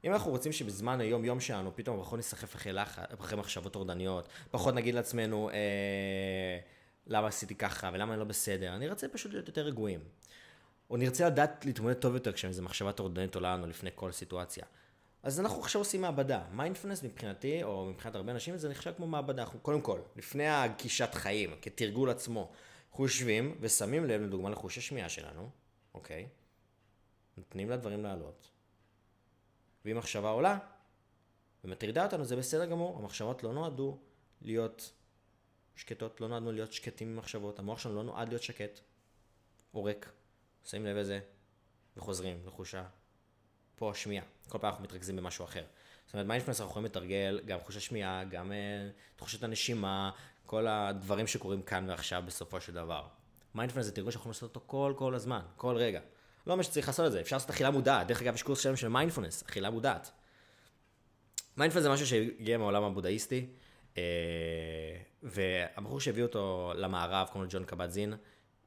אם 0.04 0.12
אנחנו 0.12 0.30
רוצים 0.30 0.52
שבזמן 0.52 1.00
היום 1.00 1.24
יום 1.24 1.40
שלנו 1.40 1.70
פתאום 1.76 2.00
פחות 2.00 2.18
נסחף 2.18 2.54
אחרי, 2.54 2.72
לח... 2.72 2.98
אחרי 3.20 3.38
מחשבות 3.38 3.72
טורדניות, 3.72 4.28
פחות 4.50 4.74
נגיד 4.74 4.94
לעצמנו 4.94 5.50
אה, 5.50 6.58
למה 7.06 7.26
עשיתי 7.28 7.54
ככה 7.54 7.90
ולמה 7.92 8.12
אני 8.12 8.20
לא 8.20 8.24
בסדר, 8.24 8.74
אני 8.76 8.88
רוצה 8.88 9.08
פשוט 9.08 9.32
להיות 9.32 9.48
יותר 9.48 9.62
רגועים. 9.62 10.00
או 10.90 10.96
נרצה 10.96 11.26
לדעת 11.26 11.64
להתמודד 11.64 11.94
טוב 11.96 12.14
יותר 12.14 12.32
כשאיזו 12.32 12.62
מחשבה 12.62 12.92
טורדנית 12.92 13.34
עולה 13.34 13.56
לנו 13.56 13.66
לפני 13.66 13.90
כל 13.94 14.12
סיטואציה. 14.12 14.64
אז 15.22 15.40
אנחנו 15.40 15.60
עכשיו 15.60 15.80
עושים 15.80 16.00
מעבדה. 16.00 16.42
מיינדפלנס 16.52 17.02
מבחינתי, 17.02 17.62
או 17.62 17.86
מבחינת 17.86 18.14
הרבה 18.14 18.32
אנשים, 18.32 18.56
זה 18.56 18.68
נחשב 18.68 18.92
כמו 18.96 19.06
מעבדה. 19.06 19.42
אנחנו 19.42 19.58
קודם 19.58 19.80
כל, 19.80 20.00
לפני 20.16 20.48
הגישת 20.48 21.14
חיים, 21.14 21.50
כתרגול 21.62 22.10
עצמו, 22.10 22.50
אנחנו 22.90 23.04
יושבים 23.04 23.56
ושמים 23.60 24.04
לב, 24.04 24.22
לדוגמה, 24.22 24.50
לחוש 24.50 24.78
השמיעה 24.78 25.08
שלנו, 25.08 25.50
אוקיי? 25.94 26.26
נותנים 27.36 27.70
לדברים 27.70 28.02
לעלות. 28.02 28.48
ואם 29.84 29.96
מחשבה 29.96 30.28
עולה 30.28 30.58
ומטרידה 31.64 32.04
אותנו, 32.04 32.24
זה 32.24 32.36
בסדר 32.36 32.64
גמור. 32.64 32.98
המחשבות 32.98 33.42
לא 33.42 33.52
נועדו 33.52 33.98
להיות 34.40 34.92
שקטות, 35.76 36.20
לא 36.20 36.28
נועדנו 36.28 36.52
להיות 36.52 36.72
שקטים 36.72 37.08
עם 37.08 37.16
מחשבות. 37.16 37.58
המוח 37.58 37.78
שלנו 37.78 37.94
לא 37.94 38.02
נועד 38.02 38.28
להיות 38.28 38.42
שקט. 38.42 38.80
או 39.74 39.84
ריק. 39.84 40.12
שמים 40.64 40.86
לב 40.86 40.96
לזה, 40.96 41.20
וחוזרים 41.96 42.46
לחוש 42.46 43.90
השמיעה. 43.90 44.24
כל 44.48 44.58
פעם 44.58 44.70
אנחנו 44.70 44.84
מתרכזים 44.84 45.16
במשהו 45.16 45.44
אחר. 45.44 45.64
זאת 46.06 46.14
אומרת, 46.14 46.26
מיינדפלנס 46.26 46.60
אנחנו 46.60 46.70
יכולים 46.70 46.86
לתרגל 46.86 47.40
גם 47.44 47.60
חוש 47.60 47.76
השמיעה, 47.76 48.24
גם 48.24 48.52
אה, 48.52 49.16
תחושת 49.16 49.42
הנשימה, 49.42 50.10
כל 50.46 50.66
הדברים 50.66 51.26
שקורים 51.26 51.62
כאן 51.62 51.90
ועכשיו 51.90 52.22
בסופו 52.26 52.60
של 52.60 52.72
דבר. 52.72 53.06
מיינדפלנס 53.54 53.86
זה 53.86 53.92
תרגול 53.92 54.12
שאנחנו 54.12 54.30
לעשות 54.30 54.56
אותו 54.56 54.66
כל 54.66 54.94
כל 54.96 55.14
הזמן, 55.14 55.40
כל 55.56 55.76
רגע. 55.76 56.00
לא 56.46 56.52
אומר 56.52 56.62
שצריך 56.62 56.88
לעשות 56.88 57.06
את 57.06 57.12
זה, 57.12 57.20
אפשר 57.20 57.36
לעשות 57.36 57.50
אכילה 57.50 57.70
מודעת. 57.70 58.06
דרך 58.06 58.22
אגב, 58.22 58.34
יש 58.34 58.42
קורס 58.42 58.60
שלם 58.60 58.76
של 58.76 58.88
מיינדפלנס, 58.88 59.42
אכילה 59.42 59.70
מודעת. 59.70 60.10
מיינדפלנס 61.56 61.82
זה 61.82 61.90
משהו 61.90 62.06
שהגיע 62.06 62.58
מהעולם 62.58 62.84
הבודהיסטי, 62.84 63.46
אה, 63.98 64.02
והבחור 65.22 66.00
שהביא 66.00 66.22
אותו 66.22 66.72
למערב, 66.76 67.26
קוראים 67.26 67.42
לו 67.42 67.48
ג'ון 67.52 67.64
קבט 67.64 67.90
זין, 67.90 68.14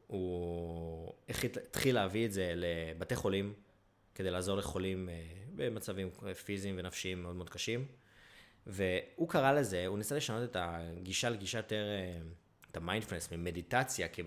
הוא 0.08 1.14
התחיל 1.30 1.96
להביא 1.96 2.26
את 2.26 2.32
זה 2.32 2.54
לבתי 2.56 3.16
חולים, 3.16 3.54
כדי 4.16 4.32
לעזור 4.32 4.58
לחולים 4.58 5.10
אה, 5.10 5.24
במצבים 5.56 6.10
פיזיים 6.46 6.76
ונפשיים 6.78 7.24
מאוד 7.24 7.36
מאוד 7.36 7.50
קשים. 7.50 7.86
והוא 8.68 9.30
קרא 9.30 9.52
לזה, 9.52 9.88
הוא 9.88 9.98
ניסה 9.98 10.16
לשנות 10.16 10.44
את 10.44 10.58
הגישה 10.60 11.30
לגישה 11.30 11.58
יותר, 11.58 11.86
אה, 11.86 12.20
את 12.76 12.82
המיינדפלנס 12.82 13.32
ממדיטציה, 13.32 14.08
כי 14.08 14.22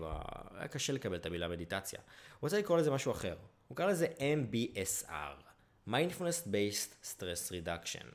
היה 0.57 0.67
קשה 0.67 0.93
לקבל 0.93 1.15
את 1.15 1.25
המילה 1.25 1.47
מדיטציה. 1.47 1.99
הוא 1.99 2.37
רוצה 2.41 2.59
לקרוא 2.59 2.77
לזה 2.77 2.91
משהו 2.91 3.11
אחר. 3.11 3.35
הוא 3.67 3.77
קרא 3.77 3.85
לזה 3.85 4.07
MBSR, 4.07 5.41
Mindfulness 5.87 6.47
Based 6.47 7.05
Stress 7.17 7.51
Reduction, 7.51 8.05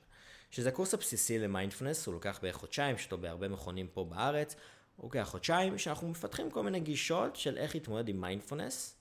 שזה 0.50 0.68
הקורס 0.68 0.94
הבסיסי 0.94 1.38
למיינדפלנס, 1.38 2.06
הוא 2.06 2.14
לוקח 2.14 2.38
בערך 2.42 2.56
חודשיים, 2.56 2.96
יש 2.96 3.04
אותו 3.04 3.18
בהרבה 3.18 3.48
מכונים 3.48 3.88
פה 3.88 4.04
בארץ. 4.04 4.56
הוא 4.96 5.04
לוקח 5.04 5.28
חודשיים, 5.30 5.78
שאנחנו 5.78 6.08
מפתחים 6.08 6.50
כל 6.50 6.62
מיני 6.62 6.80
גישות 6.80 7.36
של 7.36 7.56
איך 7.56 7.74
להתמודד 7.74 8.08
עם 8.08 8.20
מיינדפלנס 8.20 8.96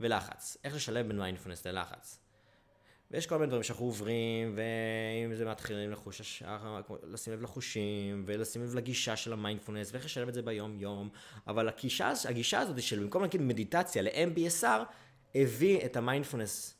ולחץ. 0.00 0.56
איך 0.64 0.74
לשלב 0.74 1.06
בין 1.06 1.18
מיינדפלנס 1.18 1.66
ללחץ. 1.66 2.18
ויש 3.10 3.26
כל 3.26 3.34
מיני 3.36 3.46
דברים 3.46 3.62
שאנחנו 3.62 3.86
עוברים, 3.86 4.56
ואם 4.56 5.34
זה 5.34 5.44
מתחילים 5.44 5.90
לחוש 5.90 6.20
השעה, 6.20 6.80
לשים 7.02 7.32
לב 7.32 7.42
לחושים, 7.42 8.22
ולשים 8.26 8.62
לב 8.62 8.74
לגישה 8.74 9.16
של 9.16 9.32
המיינדפולנס, 9.32 9.92
ואיך 9.92 10.04
לשלב 10.04 10.28
את 10.28 10.34
זה 10.34 10.42
ביום 10.42 10.80
יום, 10.80 11.08
אבל 11.46 11.68
הגישה, 11.68 12.12
הגישה 12.28 12.60
הזאת 12.60 12.82
של 12.82 12.98
במקום 12.98 13.22
להגיד 13.22 13.40
מדיטציה 13.40 14.02
ל-MBSR, 14.02 14.80
הביא 15.34 15.84
את 15.84 15.96
המיינדפולנס 15.96 16.74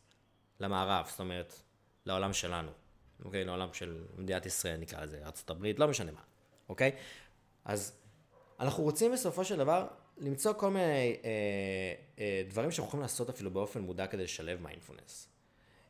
למערב, 0.61 1.07
זאת 1.11 1.21
אומרת, 1.21 1.55
לעולם 2.07 2.33
שלנו, 2.33 2.71
אוקיי? 3.25 3.45
לעולם 3.45 3.69
של 3.73 4.05
מדינת 4.17 4.47
ישראל 4.47 4.77
נקרא 4.77 5.05
לזה, 5.05 5.21
ארה"ב, 5.25 5.67
לא 5.79 5.89
משנה 5.89 6.13
מה, 6.13 6.21
אוקיי? 6.69 6.91
אז 7.65 7.93
אנחנו 8.61 8.83
רוצים 8.83 9.13
בסופו 9.13 9.45
של 9.45 9.57
דבר 9.57 9.87
למצוא 10.19 10.53
כל 10.53 10.71
מיני 10.71 11.17
אה, 11.25 11.31
אה, 12.19 12.43
דברים 12.49 12.71
שאנחנו 12.71 12.89
יכולים 12.89 13.03
לעשות 13.03 13.29
אפילו 13.29 13.51
באופן 13.51 13.81
מודע 13.81 14.07
כדי 14.07 14.25
לשלב 14.25 14.63
מיינדפולנס. 14.63 15.36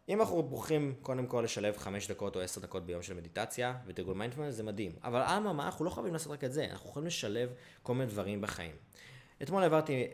אם 0.09 0.21
אנחנו 0.21 0.43
בוחרים 0.43 0.95
קודם 1.03 1.27
כל 1.27 1.43
לשלב 1.45 1.77
5 1.77 2.11
דקות 2.11 2.37
או 2.37 2.41
10 2.41 2.61
דקות 2.61 2.87
ביום 2.87 3.03
של 3.03 3.15
מדיטציה 3.15 3.79
ותרגול 3.87 4.17
מיינדפלנס 4.17 4.55
זה 4.55 4.63
מדהים. 4.63 4.93
אבל 5.03 5.21
אממה, 5.23 5.67
אנחנו 5.67 5.85
לא 5.85 5.91
חייבים 5.91 6.13
לעשות 6.13 6.33
רק 6.33 6.45
את 6.45 6.53
זה, 6.53 6.67
אנחנו 6.71 6.91
יכולים 6.91 7.07
לשלב 7.07 7.53
כל 7.83 7.95
מיני 7.95 8.11
דברים 8.11 8.41
בחיים. 8.41 8.77
אתמול 9.43 9.63
העברתי 9.63 9.93
אה, 9.93 10.07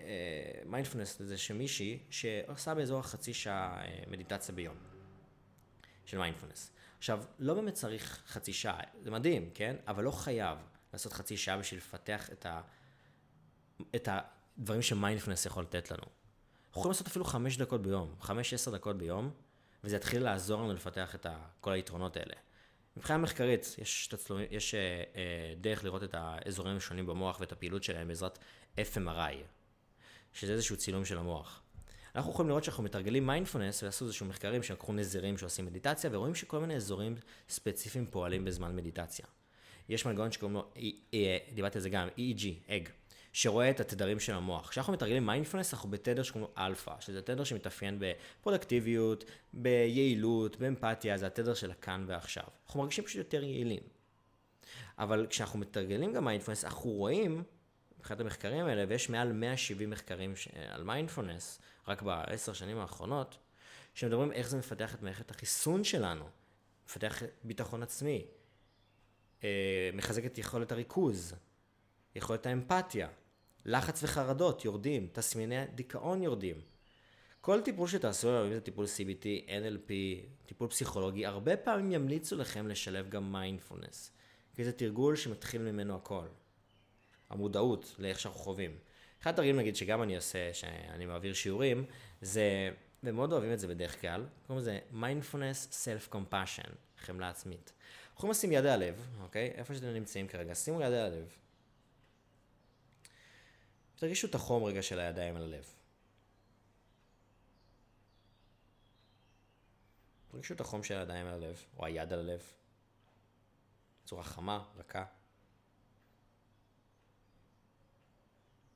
מיינדפלנס 0.67 1.21
לזה 1.21 1.39
שמישהי 1.39 1.99
שעושה 2.11 2.75
באזור 2.75 3.01
החצי 3.01 3.35
שעה 3.35 3.85
אה, 3.85 4.03
מדיטציה 4.11 4.55
ביום 4.55 4.77
של 6.05 6.19
מיינדפלנס. 6.19 6.73
עכשיו, 6.99 7.23
לא 7.39 7.55
באמת 7.55 7.75
צריך 7.75 8.23
חצי 8.27 8.53
שעה, 8.53 8.81
זה 9.03 9.11
מדהים, 9.11 9.51
כן? 9.55 9.77
אבל 9.87 10.05
לא 10.05 10.11
חייב 10.11 10.59
לעשות 10.93 11.13
חצי 11.13 11.37
שעה 11.37 11.59
בשביל 11.59 11.81
לפתח 11.81 12.31
את, 12.33 12.47
ה, 12.47 12.61
את 13.95 14.09
הדברים 14.13 14.83
שמיינדפלנס 14.83 15.47
יכול 15.47 15.63
לתת 15.63 15.91
לנו. 15.91 16.03
אנחנו 16.03 16.81
יכולים 16.81 16.91
לעשות 16.91 17.07
אפילו 17.07 17.25
5 17.25 17.57
דקות 17.57 17.83
ביום, 17.83 18.15
5-10 18.21 18.31
דקות 18.73 18.99
ביום, 18.99 19.31
וזה 19.85 19.97
יתחיל 19.97 20.23
לעזור 20.23 20.62
לנו 20.62 20.73
לפתח 20.73 21.15
את 21.15 21.27
כל 21.61 21.73
היתרונות 21.73 22.17
האלה. 22.17 22.35
מבחינה 22.97 23.19
מחקרית, 23.19 23.77
יש, 23.79 24.07
תצלו, 24.07 24.41
יש 24.51 24.75
אה, 24.75 24.81
אה, 25.17 25.55
דרך 25.61 25.85
לראות 25.85 26.03
את 26.03 26.15
האזורים 26.19 26.77
השונים 26.77 27.07
במוח 27.07 27.41
ואת 27.41 27.53
הפעילות 27.53 27.83
שלהם 27.83 28.09
בעזרת 28.09 28.39
FMRI, 28.77 29.35
שזה 30.33 30.53
איזשהו 30.53 30.77
צילום 30.77 31.05
של 31.05 31.19
המוח. 31.19 31.62
אנחנו 32.15 32.31
יכולים 32.31 32.49
לראות 32.49 32.65
שאנחנו 32.65 32.83
מתרגלים 32.83 33.27
מיינדפולנס 33.27 33.83
ועשו 33.83 34.05
איזשהו 34.05 34.27
מחקרים 34.27 34.62
שלקחו 34.62 34.93
נזירים 34.93 35.39
שעושים 35.39 35.67
מדיטציה 35.67 36.11
ורואים 36.12 36.35
שכל 36.35 36.59
מיני 36.59 36.77
אזורים 36.77 37.15
ספציפיים 37.49 38.07
פועלים 38.07 38.45
בזמן 38.45 38.77
מדיטציה. 38.77 39.27
יש 39.89 40.07
מנגנון 40.07 40.33
שקוראים 40.33 40.55
לו, 40.57 40.71
אה, 41.15 41.39
דיברתי 41.55 41.79
על 41.79 41.83
זה 41.83 41.91
גם, 41.91 42.09
EEG, 42.09 42.45
אג. 42.69 42.89
שרואה 43.33 43.71
את 43.71 43.81
התדרים 43.81 44.21
של 44.21 44.33
המוח. 44.35 44.71
כשאנחנו 44.71 44.93
מתרגלים 44.93 45.27
מיינדפלנס, 45.27 45.75
אנחנו 45.75 45.91
בתדר 45.91 46.23
שקוראים 46.23 46.51
לו 46.57 46.65
אלפא, 46.65 46.95
שזה 47.01 47.23
תדר 47.23 47.45
שמתאפיין 47.45 47.99
בפרודקטיביות, 48.01 49.25
ביעילות, 49.53 50.57
באמפתיה, 50.57 51.19
זה 51.19 51.27
התדר 51.27 51.55
של 51.55 51.71
הכאן 51.71 52.05
ועכשיו. 52.09 52.45
אנחנו 52.67 52.81
מרגישים 52.81 53.05
פשוט 53.05 53.19
יותר 53.19 53.43
יעילים. 53.43 53.83
אבל 54.99 55.27
כשאנחנו 55.31 55.59
מתרגלים 55.59 56.12
גם 56.12 56.25
מיינדפלנס, 56.25 56.65
אנחנו 56.65 56.91
רואים, 56.91 57.43
מבחינת 57.99 58.21
המחקרים 58.21 58.67
האלה, 58.67 58.85
ויש 58.89 59.11
מעל 59.11 59.33
170 59.33 59.91
מחקרים 59.91 60.35
על 60.69 60.85
מיינדפלנס, 60.85 61.61
רק 61.89 62.03
בעשר 62.03 62.53
שנים 62.53 62.79
האחרונות, 62.79 63.39
שמדברים 63.95 64.33
איך 64.33 64.49
זה 64.49 64.59
מפתח 64.59 64.95
את 64.95 65.03
מערכת 65.03 65.31
החיסון 65.31 65.85
שלנו, 65.85 66.25
מפתח 66.87 67.23
ביטחון 67.45 67.83
עצמי, 67.83 68.25
אה, 69.45 69.91
מחזק 69.93 70.27
את 70.27 70.39
יכולת 70.39 70.73
הריכוז, 70.73 71.35
יכולת 72.15 72.47
האמפתיה, 72.47 73.09
לחץ 73.64 74.02
וחרדות 74.02 74.64
יורדים, 74.64 75.09
תסמיני 75.12 75.66
דיכאון 75.75 76.23
יורדים. 76.23 76.57
כל 77.40 77.61
טיפול 77.61 77.88
שתעשו, 77.88 78.47
אם 78.47 78.54
זה 78.54 78.61
טיפול 78.61 78.85
CBT, 78.85 79.49
NLP, 79.49 79.92
טיפול 80.47 80.69
פסיכולוגי, 80.69 81.26
הרבה 81.26 81.57
פעמים 81.57 81.92
ימליצו 81.92 82.37
לכם 82.37 82.69
לשלב 82.69 83.09
גם 83.09 83.33
מיינדפולנס. 83.33 84.11
כי 84.54 84.64
זה 84.64 84.73
תרגול 84.73 85.16
שמתחיל 85.16 85.62
ממנו 85.62 85.97
הכל. 85.97 86.26
המודעות 87.31 87.95
לאיך 87.99 88.21
שאנחנו 88.21 88.40
חווים. 88.40 88.76
אחד 89.23 89.31
הדברים 89.31 89.57
נגיד 89.57 89.76
שגם 89.76 90.02
אני 90.02 90.16
עושה, 90.16 90.54
שאני 90.54 91.07
מעביר 91.07 91.35
שיעורים, 91.35 91.85
זה, 92.21 92.71
ומאוד 93.02 93.33
אוהבים 93.33 93.52
את 93.52 93.59
זה 93.59 93.69
בדרך 93.69 94.00
כלל, 94.00 94.26
קוראים 94.47 94.62
לזה 94.62 94.78
mindfulness 94.91 95.69
self 95.71 96.09
compassion, 96.09 96.73
חמלה 96.99 97.28
עצמית. 97.28 97.73
אנחנו 98.14 98.31
לשים 98.31 98.52
יד 98.52 98.66
על 98.66 98.83
הלב, 98.83 99.07
אוקיי? 99.23 99.52
איפה 99.54 99.75
שאתם 99.75 99.87
נמצאים 99.87 100.28
כרגע, 100.28 100.54
שימו 100.54 100.81
יד 100.81 100.87
על 100.87 100.95
הלב. 100.95 101.42
תרגישו 104.03 104.27
את 104.27 104.35
החום 104.35 104.65
רגע 104.65 104.83
של 104.83 105.01
הידיים 105.01 105.37
על 105.37 105.43
הלב. 105.43 105.75
תרגישו 110.29 110.55
את 110.55 110.61
החום 110.61 110.83
של 110.83 110.95
הידיים 110.95 111.27
על 111.27 111.35
הלב, 111.35 111.65
או 111.77 111.87
היד 111.87 112.13
על 112.13 112.19
הלב. 112.19 112.53
בצורה 114.05 114.23
חמה, 114.23 114.65
רכה. 114.77 115.05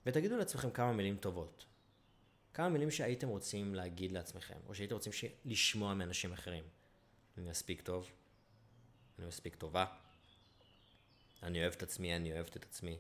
ותגידו 0.07 0.37
לעצמכם 0.37 0.71
כמה 0.71 0.93
מילים 0.93 1.17
טובות. 1.17 1.67
כמה 2.55 2.69
מילים 2.69 2.91
שהייתם 2.91 3.29
רוצים 3.29 3.75
להגיד 3.75 4.13
לעצמכם, 4.13 4.59
או 4.67 4.75
שהייתם 4.75 4.95
רוצים 4.95 5.13
לשמוע 5.45 5.95
מאנשים 5.95 6.33
אחרים. 6.33 6.65
אני 7.39 7.51
מספיק 7.51 7.81
טוב, 7.81 8.11
אני 9.19 9.27
מספיק 9.27 9.57
טובה, 9.57 9.87
אני 11.43 11.63
אוהב 11.63 11.73
את 11.73 11.83
עצמי, 11.83 12.17
אני 12.17 12.33
אוהבת 12.33 12.57
את 12.57 12.65
עצמי. 12.65 12.99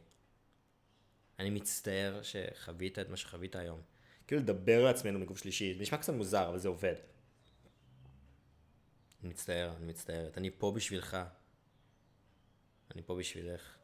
אני 1.39 1.51
מצטער 1.51 2.21
שחווית 2.23 2.99
את 2.99 3.09
מה 3.09 3.17
שחווית 3.17 3.57
היום. 3.57 3.81
כאילו 4.27 4.41
לדבר 4.41 4.85
לעצמנו 4.85 5.19
מגוף 5.19 5.39
שלישי, 5.39 5.75
זה 5.75 5.83
נשמע 5.83 5.99
קצת 5.99 6.13
מוזר, 6.13 6.49
אבל 6.49 6.59
זה 6.59 6.69
עובד. 6.69 6.95
אני 9.23 9.31
מצטער, 9.31 9.77
אני 9.77 9.87
מצטערת, 9.87 10.39
אני 10.39 10.51
פה 10.59 10.73
בשבילך. 10.73 11.17
אני 12.95 13.03
פה 13.03 13.17
בשבילך. 13.17 13.77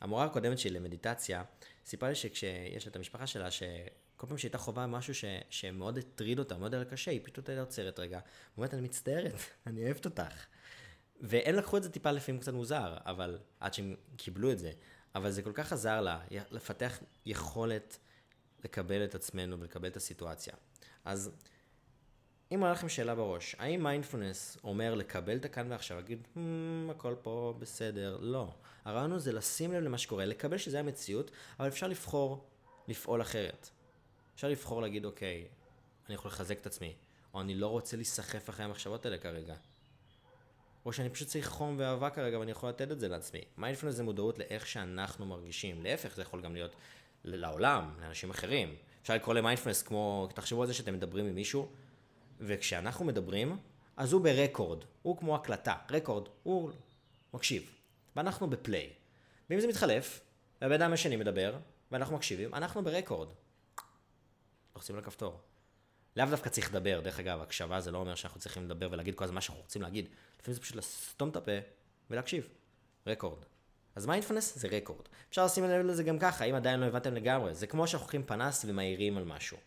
המורה 0.00 0.24
הקודמת 0.24 0.58
שלי 0.58 0.70
למדיטציה, 0.70 1.44
סיפרה 1.86 2.08
לי 2.08 2.14
שכשיש 2.14 2.86
לה 2.86 2.90
את 2.90 2.96
המשפחה 2.96 3.26
שלה, 3.26 3.50
שכל 3.50 4.26
פעם 4.26 4.38
שהייתה 4.38 4.58
חובה 4.58 4.86
משהו 4.86 5.14
ש... 5.14 5.24
שמאוד 5.50 5.98
הטריד 5.98 6.38
אותה, 6.38 6.58
מאוד 6.58 6.74
היה 6.74 6.84
קשה, 6.84 7.10
היא 7.10 7.20
פשוט 7.22 7.48
הייתה 7.48 7.62
עוצרת 7.62 7.98
רגע, 7.98 8.20
אומרת, 8.56 8.74
אני 8.74 8.82
מצטערת, 8.82 9.34
אני 9.66 9.84
אוהבת 9.84 10.04
אותך. 10.04 10.46
והם 11.20 11.54
לקחו 11.54 11.76
את 11.76 11.82
זה 11.82 11.90
טיפה 11.90 12.10
לפעמים 12.10 12.40
קצת 12.40 12.52
מוזר, 12.52 12.96
אבל 13.04 13.38
עד 13.60 13.74
שהם 13.74 13.96
קיבלו 14.16 14.52
את 14.52 14.58
זה, 14.58 14.72
אבל 15.14 15.30
זה 15.30 15.42
כל 15.42 15.52
כך 15.54 15.72
עזר 15.72 16.00
לה 16.00 16.20
לפתח 16.50 16.98
יכולת 17.26 17.98
לקבל 18.64 19.04
את 19.04 19.14
עצמנו 19.14 19.60
ולקבל 19.60 19.88
את 19.88 19.96
הסיטואציה. 19.96 20.54
אז 21.04 21.30
אם 22.54 22.60
עולה 22.60 22.72
לכם 22.72 22.88
שאלה 22.88 23.14
בראש, 23.14 23.56
האם 23.58 23.82
מיינדפולנס 23.82 24.58
אומר 24.64 24.94
לקבל 24.94 25.36
את 25.36 25.44
הכאן 25.44 25.72
ועכשיו, 25.72 25.96
להגיד, 25.96 26.28
hmm, 26.34 26.38
הכל 26.90 27.14
פה 27.22 27.54
בסדר? 27.58 28.18
לא. 28.20 28.54
הרעיון 28.84 29.10
הוא 29.10 29.18
זה 29.18 29.32
לשים 29.32 29.72
לב 29.72 29.82
למה 29.82 29.98
שקורה, 29.98 30.24
לקבל 30.24 30.58
שזה 30.58 30.80
המציאות, 30.80 31.30
אבל 31.58 31.68
אפשר 31.68 31.88
לבחור 31.88 32.44
לפעול 32.88 33.22
אחרת. 33.22 33.70
אפשר 34.34 34.48
לבחור 34.48 34.82
להגיד, 34.82 35.04
אוקיי, 35.04 35.46
אני 36.06 36.14
יכול 36.14 36.30
לחזק 36.30 36.58
את 36.60 36.66
עצמי, 36.66 36.94
או 37.34 37.40
אני 37.40 37.54
לא 37.54 37.66
רוצה 37.66 37.96
להיסחף 37.96 38.50
אחרי 38.50 38.64
המחשבות 38.64 39.04
האלה 39.06 39.18
כרגע. 39.18 39.54
או 40.86 40.92
שאני 40.92 41.10
פשוט 41.10 41.28
צריך 41.28 41.48
חום 41.48 41.74
ואהבה 41.78 42.10
כרגע 42.10 42.38
ואני 42.38 42.50
יכול 42.50 42.68
לתת 42.68 42.90
את 42.90 43.00
זה 43.00 43.08
לעצמי. 43.08 43.40
מיינדפולנס 43.58 43.96
זה 43.96 44.02
מודעות 44.02 44.38
לאיך 44.38 44.66
שאנחנו 44.66 45.26
מרגישים. 45.26 45.82
להפך, 45.82 46.16
זה 46.16 46.22
יכול 46.22 46.40
גם 46.40 46.54
להיות 46.54 46.74
לעולם, 47.24 47.94
לאנשים 48.00 48.30
אחרים. 48.30 48.74
אפשר 49.02 49.14
לקרוא 49.14 49.34
למיינדפולנס 49.34 49.82
כמו, 49.82 50.28
תחשבו 50.34 50.60
על 50.62 50.66
זה 50.66 50.74
שאתם 50.74 50.94
מדברים 50.94 51.26
עם 51.26 51.34
מישהו, 51.34 51.68
וכשאנחנו 52.40 53.04
מדברים, 53.04 53.58
אז 53.96 54.12
הוא 54.12 54.20
ב 54.20 54.28
record, 54.28 54.84
הוא 55.02 55.18
כמו 55.18 55.34
הקלטה, 55.34 55.74
record, 55.90 56.28
הוא 56.42 56.70
מקשיב, 57.34 57.70
ואנחנו 58.16 58.50
ב 58.50 58.57
play. 58.57 58.90
ואם 59.50 59.60
זה 59.60 59.68
מתחלף, 59.68 60.20
והבן 60.60 60.74
אדם 60.74 60.92
השני 60.92 61.16
מדבר, 61.16 61.56
ואנחנו 61.92 62.16
מקשיבים, 62.16 62.54
אנחנו 62.54 62.84
ב 62.84 62.90
record. 62.90 63.28
לוחצים 64.76 64.96
על 64.96 65.02
הכפתור. 65.02 65.40
לאו 66.16 66.26
דווקא 66.30 66.48
צריך 66.48 66.70
לדבר, 66.70 67.00
דרך 67.00 67.20
אגב, 67.20 67.40
הקשבה 67.40 67.80
זה 67.80 67.90
לא 67.90 67.98
אומר 67.98 68.14
שאנחנו 68.14 68.40
צריכים 68.40 68.64
לדבר 68.64 68.88
ולהגיד 68.92 69.14
כל 69.14 69.24
הזמן 69.24 69.34
מה 69.34 69.40
שאנחנו 69.40 69.62
רוצים 69.62 69.82
להגיד. 69.82 70.08
לפעמים 70.40 70.54
זה 70.54 70.60
פשוט 70.60 70.76
לסתום 70.76 71.28
את 71.28 71.36
הפה 71.36 71.52
ולהקשיב. 72.10 72.48
record. 73.06 73.44
אז 73.94 74.06
מיינדפלנס 74.06 74.58
זה 74.58 74.68
record. 74.68 75.08
אפשר 75.30 75.44
לשים 75.44 75.64
לב 75.64 75.86
לזה 75.86 76.02
גם 76.02 76.18
ככה, 76.18 76.44
אם 76.44 76.54
עדיין 76.54 76.80
לא 76.80 76.86
הבנתם 76.86 77.14
לגמרי. 77.14 77.54
זה 77.54 77.66
כמו 77.66 77.86
שאנחנו 77.86 78.04
לוקחים 78.04 78.22
פנס 78.26 78.64
ומאירים 78.68 79.16
על 79.16 79.24
משהו. 79.24 79.58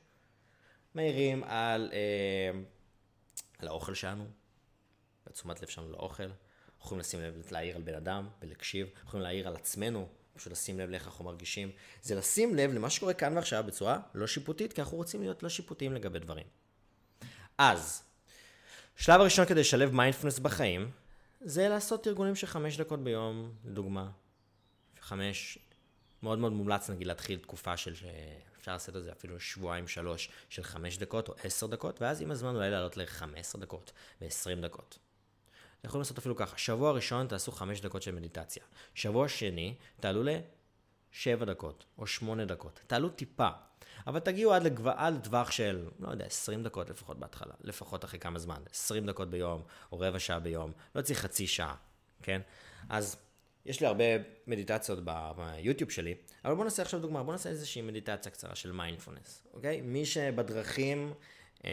מאירים 0.96 1.44
על, 1.44 1.92
אה, 1.94 2.60
על 3.60 3.68
האוכל 3.68 3.94
שלנו, 3.94 4.26
בתשומת 5.28 5.62
לב 5.62 5.68
שלנו 5.68 5.92
לאוכל. 5.92 6.30
יכולים 6.82 7.00
לשים 7.00 7.22
לב 7.22 7.42
להאיר 7.52 7.76
על 7.76 7.82
בן 7.82 7.96
אדם 7.96 8.30
ולהקשיב. 8.42 8.88
יכולים 9.06 9.24
להאיר 9.24 9.48
על 9.48 9.56
עצמנו, 9.56 10.08
פשוט 10.38 10.52
לשים 10.52 10.80
לב 10.80 10.90
לאיך 10.90 11.06
אנחנו 11.06 11.26
מרגישים. 11.26 11.72
זה 12.02 12.16
לשים 12.16 12.56
לב 12.56 12.74
למה 12.74 12.90
שקורה 12.90 13.14
כאן 13.14 13.36
ועכשיו 13.36 13.64
בצורה 13.68 14.00
לא 14.14 14.28
שיפוטית, 14.28 14.74
כי 14.74 14.82
אנחנו 14.82 14.98
רוצים 14.98 15.22
להיות 15.22 15.44
לא 15.44 15.50
שיפוטיים 15.50 15.94
לגבי 15.94 16.20
דברים. 16.20 16.46
אז, 17.58 18.04
שלב 18.96 19.22
הראשון 19.22 19.46
כדי 19.46 19.60
לשלב 19.60 19.94
מיינדפלנס 19.94 20.40
בחיים, 20.40 20.92
זה 21.42 21.70
לעשות 21.70 22.08
תרגולים 22.08 22.36
של 22.36 22.48
חמש 22.48 22.78
דקות 22.78 23.04
ביום, 23.04 23.52
לדוגמה. 23.66 24.10
חמש, 25.02 25.58
מאוד 26.24 26.40
מאוד 26.40 26.52
מומלץ 26.52 26.90
נגיד 26.90 27.08
להתחיל 27.08 27.40
תקופה 27.40 27.78
של, 27.78 27.94
אפשר 28.60 28.74
לעשות 28.74 28.96
את 28.96 29.04
זה 29.04 29.12
אפילו 29.12 29.40
שבועיים 29.40 29.88
שלוש 29.88 30.30
של 30.50 30.64
חמש 30.64 30.98
דקות 30.98 31.30
או 31.30 31.34
עשר 31.44 31.68
דקות, 31.68 32.02
ואז 32.02 32.22
עם 32.22 32.32
הזמן 32.32 32.56
אולי 32.56 32.70
לעלות 32.70 32.98
לחמש 32.98 33.40
עשר 33.40 33.60
דקות 33.60 33.92
ועשרים 34.22 34.62
דקות. 34.62 35.00
אתם 35.80 35.88
יכולים 35.88 36.02
לעשות 36.02 36.18
אפילו 36.18 36.36
ככה, 36.36 36.58
שבוע 36.58 36.92
ראשון 36.92 37.28
תעשו 37.28 37.52
חמש 37.52 37.82
דקות 37.82 38.02
של 38.02 38.16
מדיטציה, 38.16 38.64
שבוע 38.96 39.28
שני 39.28 39.76
תעלו 40.00 40.24
לשבע 40.24 41.46
דקות 41.46 41.86
או 41.98 42.08
שמונה 42.08 42.46
דקות, 42.46 42.80
תעלו 42.88 43.10
טיפה, 43.10 43.50
אבל 44.08 44.20
תגיעו 44.20 44.54
עד. 44.54 44.80
עד 44.86 45.14
לטווח 45.14 45.52
של, 45.52 45.90
לא 46.00 46.10
יודע, 46.10 46.26
20 46.26 46.64
דקות 46.64 46.90
לפחות 46.90 47.20
בהתחלה, 47.20 47.54
לפחות 47.62 48.06
אחרי 48.06 48.20
כמה 48.20 48.40
זמן, 48.40 48.62
20 48.72 49.06
דקות 49.06 49.30
ביום, 49.30 49.62
או 49.92 50.00
רבע 50.00 50.20
שעה 50.20 50.40
ביום, 50.40 50.72
לא 50.96 51.02
צריך 51.02 51.20
חצי 51.20 51.48
שעה, 51.48 51.76
כן? 52.24 52.42
אז 52.90 53.18
יש 53.66 53.82
לי 53.82 53.88
הרבה 53.88 54.04
מדיטציות 54.48 55.00
ביוטיוב 55.36 55.92
שלי, 55.92 56.16
אבל 56.46 56.54
בואו 56.54 56.64
נעשה 56.64 56.82
עכשיו 56.82 57.00
דוגמה, 57.00 57.24
בואו 57.24 57.32
נעשה 57.32 57.50
איזושהי 57.50 57.82
מדיטציה 57.82 58.32
קצרה 58.32 58.56
של 58.56 58.72
מיינדפולנס, 58.72 59.48
אוקיי? 59.54 59.82
מי 59.82 60.06
שבדרכים, 60.06 61.14
אה, 61.66 61.72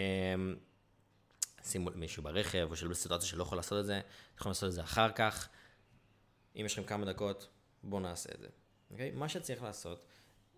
שימו 1.64 1.90
מישהו 1.94 2.22
ברכב, 2.22 2.66
או 2.70 2.76
שבסיטואציה 2.76 3.28
שלא 3.28 3.42
יכול 3.42 3.58
לעשות 3.58 3.80
את 3.80 3.86
זה, 3.86 4.00
יכולים 4.36 4.50
לעשות 4.50 4.68
את 4.68 4.72
זה 4.72 4.82
אחר 4.82 5.12
כך. 5.12 5.48
אם 6.56 6.62
יש 6.66 6.72
לכם 6.72 6.84
כמה 6.84 7.06
דקות, 7.06 7.48
בואו 7.82 8.00
נעשה 8.00 8.30
את 8.34 8.40
זה, 8.40 8.48
אוקיי? 8.90 9.10
מה 9.10 9.28
שצריך 9.28 9.62
לעשות, 9.62 10.04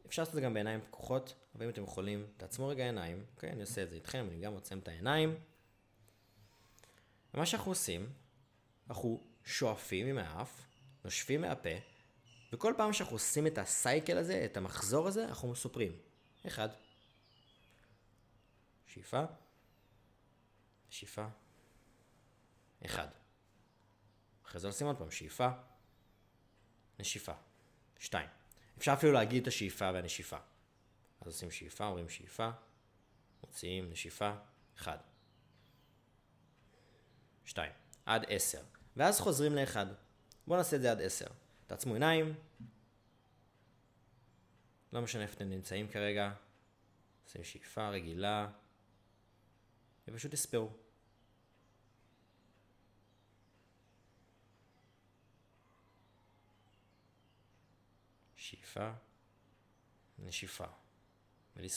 אפשר 0.06 0.22
לעשות 0.22 0.30
את 0.30 0.34
זה 0.34 0.40
גם 0.40 0.54
בעיניים 0.54 0.80
פקוחות, 0.80 1.34
אבל 1.54 1.64
אם 1.64 1.70
אתם 1.70 1.82
יכולים, 1.82 2.26
תעצמו 2.36 2.68
רגע 2.68 2.84
עיניים, 2.84 3.24
אוקיי? 3.34 3.50
אני 3.50 3.60
עושה 3.60 3.82
את 3.82 3.90
זה 3.90 3.96
איתכם, 3.96 4.26
אני 4.30 4.40
גם 4.40 4.52
עוצם 4.52 4.78
את 4.78 4.88
העיניים. 4.88 5.38
ומה 7.34 7.46
שאנחנו 7.46 7.70
עושים, 7.70 8.12
אנחנו 8.88 9.24
שואפים 9.44 10.06
עם 10.06 10.18
האף, 10.18 10.66
נושפים 11.04 11.40
מהפה, 11.40 11.70
וכל 12.52 12.74
פעם 12.76 12.92
שאנחנו 12.92 13.16
עושים 13.16 13.46
את 13.46 13.58
הסייקל 13.58 14.18
הזה, 14.18 14.44
את 14.44 14.56
המחזור 14.56 15.08
הזה, 15.08 15.24
אנחנו 15.24 15.48
מסופרים. 15.48 15.92
אחד. 16.46 16.68
שאיפה. 18.86 19.24
שאיפה. 20.96 21.26
אחד. 22.84 23.08
אחרי 24.44 24.60
זה 24.60 24.66
עושים 24.66 24.86
עוד 24.86 24.98
פעם 24.98 25.10
שאיפה. 25.10 25.48
נשיפה. 26.98 27.32
שתיים. 27.98 28.28
אפשר 28.78 28.92
אפילו 28.92 29.12
להגיד 29.12 29.42
את 29.42 29.48
השאיפה 29.48 29.90
והנשיפה. 29.94 30.36
אז 31.20 31.26
עושים 31.26 31.50
שאיפה, 31.50 31.86
אומרים 31.86 32.08
שאיפה, 32.08 32.50
מוציאים 33.42 33.90
נשיפה, 33.90 34.34
אחד. 34.76 34.98
שתיים. 37.44 37.72
עד 38.06 38.24
עשר. 38.28 38.62
ואז 38.96 39.20
חוזרים 39.20 39.54
לאחד. 39.54 39.86
בואו 40.46 40.58
נעשה 40.58 40.76
את 40.76 40.82
זה 40.82 40.90
עד 40.90 41.00
עשר. 41.00 41.26
תעצמו 41.66 41.92
עיניים. 41.92 42.34
לא 44.92 45.02
משנה 45.02 45.22
איפה 45.22 45.34
אתם 45.34 45.50
נמצאים 45.50 45.88
כרגע. 45.88 46.32
עושים 47.24 47.44
שאיפה 47.44 47.88
רגילה. 47.88 48.50
ופשוט 50.08 50.32
תספרו. 50.32 50.85
fa? 58.76 59.00
Ne 60.18 60.30
ci 60.30 60.46
fa, 60.46 60.68
me 61.54 61.62
li. 61.62 61.70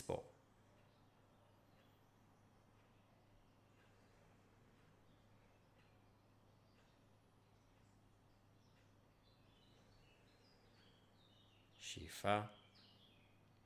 Ci 11.78 12.08
fa, 12.08 12.36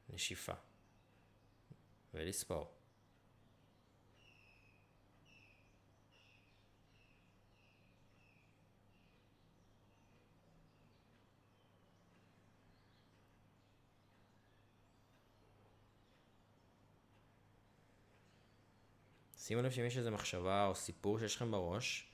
ne 0.06 0.18
ci 0.18 0.36
fa, 0.36 0.58
me 2.12 2.24
li. 2.24 2.83
שימו 19.46 19.62
לב 19.62 19.72
שאם 19.72 19.86
יש 19.86 19.98
איזו 19.98 20.12
מחשבה 20.12 20.66
או 20.66 20.76
סיפור 20.76 21.20
שיש 21.20 21.36
לכם 21.36 21.52
בראש, 21.52 22.08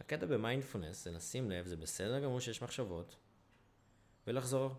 הקטע 0.00 0.26
במיינדפולנס 0.26 1.04
זה 1.04 1.10
לשים 1.10 1.50
לב, 1.50 1.66
זה 1.66 1.76
בסדר 1.76 2.20
גמור 2.20 2.40
שיש 2.40 2.62
מחשבות, 2.62 3.16
ולחזור 4.26 4.74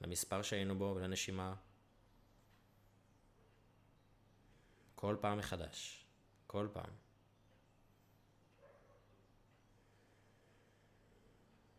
למספר 0.00 0.42
שהיינו 0.42 0.78
בו 0.78 0.92
ולנשימה. 0.96 1.54
כל 4.94 5.16
פעם 5.20 5.38
מחדש. 5.38 6.06
כל 6.46 6.68
פעם. 6.72 6.90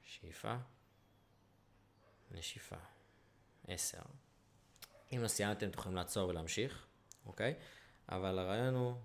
שאיפה, 0.04 0.56
נשיפה. 2.32 2.80
עשר. 3.68 4.02
אם 5.16 5.22
לא 5.22 5.28
סיימתם, 5.28 5.70
אתם 5.70 5.80
יכולים 5.80 5.96
לעצור 5.96 6.30
ולהמשיך, 6.30 6.88
אוקיי? 7.26 7.56
אבל 8.10 8.40
הרעיון 8.40 8.76
הוא 8.76 8.96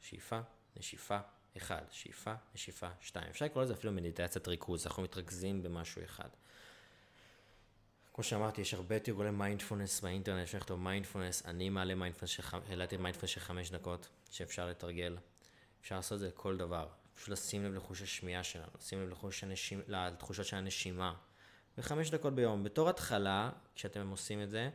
שאיפה, 0.00 0.40
נשיפה, 0.76 1.18
אחד, 1.56 1.82
שאיפה, 1.90 2.34
נשיפה, 2.54 2.88
שתיים. 3.00 3.26
אפשר 3.30 3.44
לקרוא 3.44 3.62
לזה 3.62 3.72
אפילו 3.72 3.92
מדיטציית 3.92 4.48
ריכוז, 4.48 4.86
אנחנו 4.86 5.02
מתרכזים 5.02 5.62
במשהו 5.62 6.04
אחד. 6.04 6.28
כמו 8.14 8.24
שאמרתי, 8.24 8.60
יש 8.60 8.74
הרבה 8.74 8.98
תרגולי 8.98 9.30
מיינדפולנס 9.30 10.00
באינטרנט, 10.00 10.42
אפשר 10.42 10.58
לכתוב 10.58 10.80
מיינדפולנס, 10.80 11.46
אני 11.46 11.70
מעלה 11.70 11.94
מיינדפולנס, 11.94 12.40
העליתי 12.68 12.96
מיינדפולנס 12.96 13.30
של 13.30 13.40
חמש 13.40 13.70
דקות, 13.70 14.08
שאפשר 14.30 14.68
לתרגל. 14.68 15.16
אפשר 15.80 15.96
לעשות 15.96 16.16
את 16.16 16.20
זה 16.20 16.28
לכל 16.28 16.56
דבר. 16.56 16.88
פשוט 17.14 17.28
לשים 17.28 17.64
לב 17.64 17.74
לחוש 17.74 18.02
השמיעה 18.02 18.44
שלנו, 18.44 18.66
לשים 18.78 19.02
לב 19.02 19.08
לחוש 19.08 19.44
הנשימה, 19.44 19.82
לתחושות 19.88 20.46
של 20.46 20.56
הנשימה. 20.56 21.14
וחמש 21.78 22.10
דקות 22.10 22.34
ביום. 22.34 22.64
בתור 22.64 22.88
התחלה, 22.88 23.50
כשאתם 23.74 24.08
עושים 24.08 24.42
את 24.42 24.50
זה, 24.50 24.70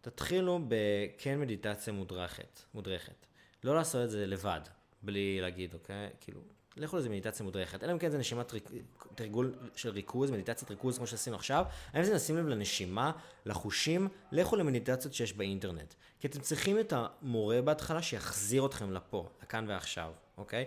תתחילו 0.00 0.60
בכן 0.68 1.40
מדיטציה 1.40 1.92
מודרכת, 1.92 2.60
מודרכת. 2.74 3.26
לא 3.64 3.74
לעשות 3.74 4.04
את 4.04 4.10
זה 4.10 4.26
לבד, 4.26 4.60
בלי 5.02 5.40
להגיד, 5.40 5.74
אוקיי? 5.74 6.10
כאילו, 6.20 6.40
לכו 6.76 6.96
לזה 6.96 7.08
מדיטציה 7.08 7.44
מודרכת. 7.44 7.84
אלא 7.84 7.92
אם 7.92 7.98
כן 7.98 8.10
זה 8.10 8.18
נשימת 8.18 8.52
ריק... 8.52 8.70
תרגול 9.14 9.54
של 9.76 9.90
ריכוז, 9.90 10.30
מדיטציית 10.30 10.70
ריכוז 10.70 10.96
כמו 10.96 11.06
שעשינו 11.06 11.36
עכשיו. 11.36 11.64
האם 11.92 12.04
זה 12.04 12.14
נשים 12.14 12.36
לב 12.36 12.46
לנשימה, 12.46 13.12
לחושים, 13.46 14.08
לכו 14.32 14.56
למדיטציות 14.56 15.14
שיש 15.14 15.32
באינטרנט. 15.32 15.94
כי 16.20 16.26
אתם 16.26 16.40
צריכים 16.40 16.80
את 16.80 16.92
המורה 16.96 17.62
בהתחלה 17.62 18.02
שיחזיר 18.02 18.66
אתכם 18.66 18.92
לפה, 18.92 19.28
לכאן 19.42 19.64
ועכשיו, 19.68 20.12
אוקיי? 20.36 20.64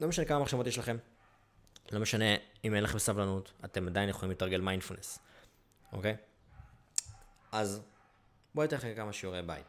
לא 0.00 0.08
משנה 0.08 0.24
כמה 0.24 0.38
מחשבות 0.38 0.66
יש 0.66 0.78
לכם, 0.78 0.96
לא 1.92 2.00
משנה 2.00 2.24
אם 2.64 2.74
אין 2.74 2.84
לכם 2.84 2.98
סבלנות, 2.98 3.52
אתם 3.64 3.88
עדיין 3.88 4.08
יכולים 4.08 4.30
לתרגל 4.30 4.60
מיינדפולנס, 4.60 5.18
אוקיי? 5.92 6.16
אז 7.52 7.80
בואו 8.56 8.66
אתן 8.66 8.76
לכם 8.76 8.94
כמה 8.96 9.12
שיעורי 9.12 9.42
בית. 9.42 9.66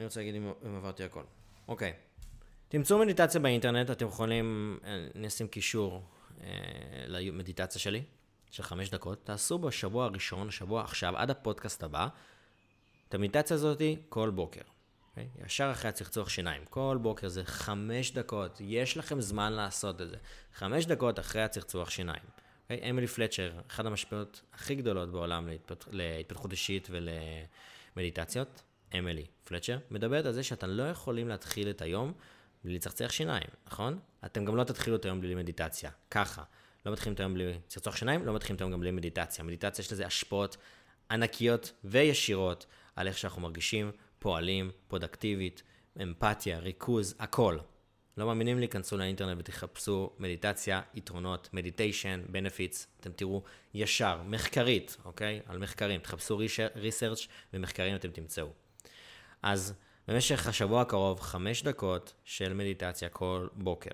אני 0.00 0.06
רוצה 0.06 0.20
להגיד 0.20 0.34
אם, 0.34 0.52
אם 0.66 0.76
עברתי 0.76 1.04
הכל. 1.04 1.22
אוקיי. 1.68 1.92
תמצאו 2.68 2.98
מדיטציה 2.98 3.40
באינטרנט, 3.40 3.90
אתם 3.90 4.06
יכולים, 4.06 4.78
אני 5.14 5.26
אשים 5.26 5.48
קישור 5.48 6.02
אה, 6.40 6.48
למדיטציה 7.06 7.80
שלי, 7.80 8.02
של 8.50 8.62
חמש 8.62 8.90
דקות, 8.90 9.26
תעשו 9.26 9.58
בשבוע 9.58 10.04
הראשון, 10.04 10.50
שבוע 10.50 10.82
עכשיו, 10.82 11.16
עד 11.16 11.30
הפודקאסט 11.30 11.82
הבא, 11.82 12.08
את 13.08 13.14
המדיטציה 13.14 13.54
הזאתי 13.54 13.96
כל 14.08 14.30
בוקר. 14.30 14.62
אוקיי? 15.10 15.28
ישר 15.44 15.70
אחרי 15.72 15.88
הצחצוח 15.88 16.28
שיניים. 16.28 16.64
כל 16.70 16.98
בוקר 17.02 17.28
זה 17.28 17.44
חמש 17.44 18.12
דקות, 18.12 18.58
יש 18.60 18.96
לכם 18.96 19.20
זמן 19.20 19.52
לעשות 19.52 20.00
את 20.00 20.08
זה. 20.08 20.16
חמש 20.54 20.86
דקות 20.86 21.18
אחרי 21.18 21.42
הצחצוח 21.42 21.90
שיניים. 21.90 22.22
אוקיי? 22.70 22.90
אמילי 22.90 23.06
פלצ'ר, 23.06 23.52
אחת 23.70 23.86
המשפיעות 23.86 24.42
הכי 24.52 24.74
גדולות 24.74 25.12
בעולם 25.12 25.48
להתפתח, 25.48 25.88
להתפתחות 25.92 26.52
אישית 26.52 26.88
ולמדיטציות, 26.90 28.62
אמילי 28.98 29.24
פלצ'ר, 29.44 29.78
מדברת 29.90 30.26
על 30.26 30.32
זה 30.32 30.42
שאתם 30.42 30.66
לא 30.70 30.82
יכולים 30.82 31.28
להתחיל 31.28 31.70
את 31.70 31.82
היום 31.82 32.12
בלי 32.64 32.74
לצחצח 32.74 33.10
שיניים, 33.10 33.46
נכון? 33.66 33.98
אתם 34.24 34.44
גם 34.44 34.56
לא 34.56 34.64
תתחילו 34.64 34.96
את 34.96 35.04
היום 35.04 35.20
בלי 35.20 35.34
מדיטציה, 35.34 35.90
ככה. 36.10 36.42
לא 36.86 36.92
מתחילים 36.92 37.14
את 37.14 37.20
היום 37.20 37.34
בלי 37.34 37.52
צחצוח 37.66 37.96
שיניים, 37.96 38.26
לא 38.26 38.34
מתחילים 38.34 38.56
את 38.56 38.60
היום 38.60 38.72
גם 38.72 38.80
בלי 38.80 38.90
מדיטציה. 38.90 39.44
מדיטציה 39.44 39.82
יש 39.82 39.92
לזה 39.92 40.06
השפעות 40.06 40.56
ענקיות 41.10 41.72
וישירות 41.84 42.66
על 42.96 43.08
איך 43.08 43.18
שאנחנו 43.18 43.42
מרגישים, 43.42 43.92
פועלים, 44.18 44.70
פרודקטיבית, 44.88 45.62
אמפתיה, 46.02 46.58
ריכוז, 46.58 47.14
הכל. 47.18 47.58
לא 48.16 48.26
מאמינים 48.26 48.58
לי? 48.58 48.68
כנסו 48.68 48.96
לאינטרנט 48.96 49.38
ותחפשו 49.38 50.10
מדיטציה, 50.18 50.80
יתרונות, 50.94 51.48
מדיטיישן, 51.52 52.20
בנפיטס, 52.28 52.86
אתם 53.00 53.12
תראו 53.12 53.42
ישר, 53.74 54.20
מחקרית, 54.26 54.96
אוקיי? 55.04 55.40
על 55.46 55.58
מחקרים, 55.58 56.00
תחפשו 56.00 56.40
ריסרצ' 56.76 57.26
ומחקרים 57.54 57.96
אתם 57.96 58.10
תמצאו. 58.10 58.48
אז 59.42 59.74
במשך 60.08 60.46
השבוע 60.46 60.80
הקרוב, 60.82 61.20
חמש 61.20 61.62
דקות 61.62 62.14
של 62.24 62.54
מדיטציה 62.54 63.08
כל 63.08 63.48
בוקר. 63.52 63.90